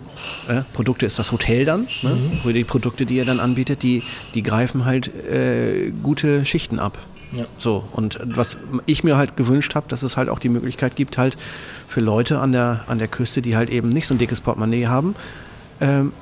[0.48, 2.16] äh, Produkte ist das Hotel dann, ne?
[2.42, 4.02] Wo die Produkte, die ihr dann anbietet, die,
[4.34, 6.98] die greifen halt äh, gute Schichten ab.
[7.32, 7.46] Ja.
[7.58, 8.56] So, und was
[8.86, 11.36] ich mir halt gewünscht habe, dass es halt auch die Möglichkeit gibt, halt
[11.88, 14.86] für Leute an der, an der Küste, die halt eben nicht so ein dickes Portemonnaie
[14.86, 15.16] haben,
[15.80, 16.12] ähm,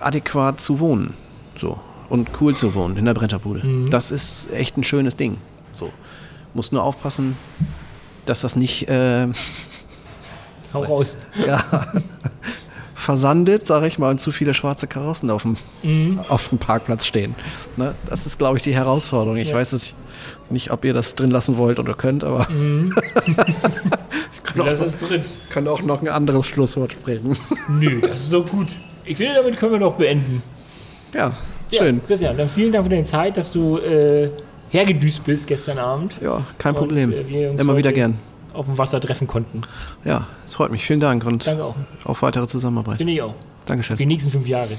[0.00, 1.14] adäquat zu wohnen.
[1.58, 1.78] So.
[2.08, 3.88] Und cool zu wohnen in der Bretterbude.
[3.90, 5.38] Das ist echt ein schönes Ding.
[5.72, 5.92] So.
[6.54, 7.36] Muss nur aufpassen,
[8.26, 9.28] dass das nicht äh,
[10.74, 11.16] Hau raus.
[11.46, 11.62] ja,
[12.94, 15.56] versandet, sage ich mal, und zu viele schwarze Karossen auf dem,
[16.28, 17.34] auf dem Parkplatz stehen.
[17.76, 17.94] Ne?
[18.06, 19.36] Das ist, glaube ich, die Herausforderung.
[19.36, 19.56] Ich Ja.
[19.56, 19.94] weiß es
[20.50, 22.46] nicht, ob ihr das drin lassen wollt oder könnt, aber
[24.54, 25.22] Wir lassen es drin.
[25.50, 27.36] kann auch noch ein anderes Schlusswort sprechen.
[27.68, 28.68] Nö, das ist doch gut.
[29.04, 30.42] Ich finde, damit können wir doch beenden.
[31.12, 31.32] ja,
[31.72, 31.96] schön.
[31.96, 34.28] Ja, Christian, dann vielen Dank für deine Zeit, dass du äh,
[34.70, 36.14] hergedüst bist gestern Abend.
[36.22, 37.12] Ja, kein Und, Problem.
[37.12, 38.16] äh, Immer wieder gern.
[38.54, 39.62] Auf dem Wasser treffen konnten.
[40.04, 40.84] Ja, es freut mich.
[40.86, 41.74] Vielen Dank und Danke auch.
[42.04, 42.96] auf weitere Zusammenarbeit.
[42.98, 43.34] Finde ich auch.
[43.66, 43.96] Dankeschön.
[43.96, 44.78] Für die nächsten fünf Jahre.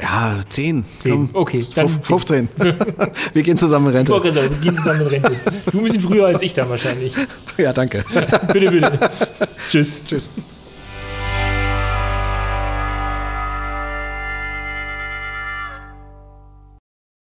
[0.00, 0.84] Ja, zehn.
[0.98, 1.30] Zehn.
[1.32, 2.48] Okay, dann Fünf- 15.
[3.32, 4.12] Wir gehen zusammen in Rente.
[4.12, 5.36] sagen, wir gehen zusammen in Rente.
[5.72, 7.14] Du ein bisschen früher als ich dann wahrscheinlich.
[7.56, 8.04] Ja, danke.
[8.52, 9.10] bitte, bitte.
[9.70, 10.02] Tschüss.
[10.04, 10.28] Tschüss.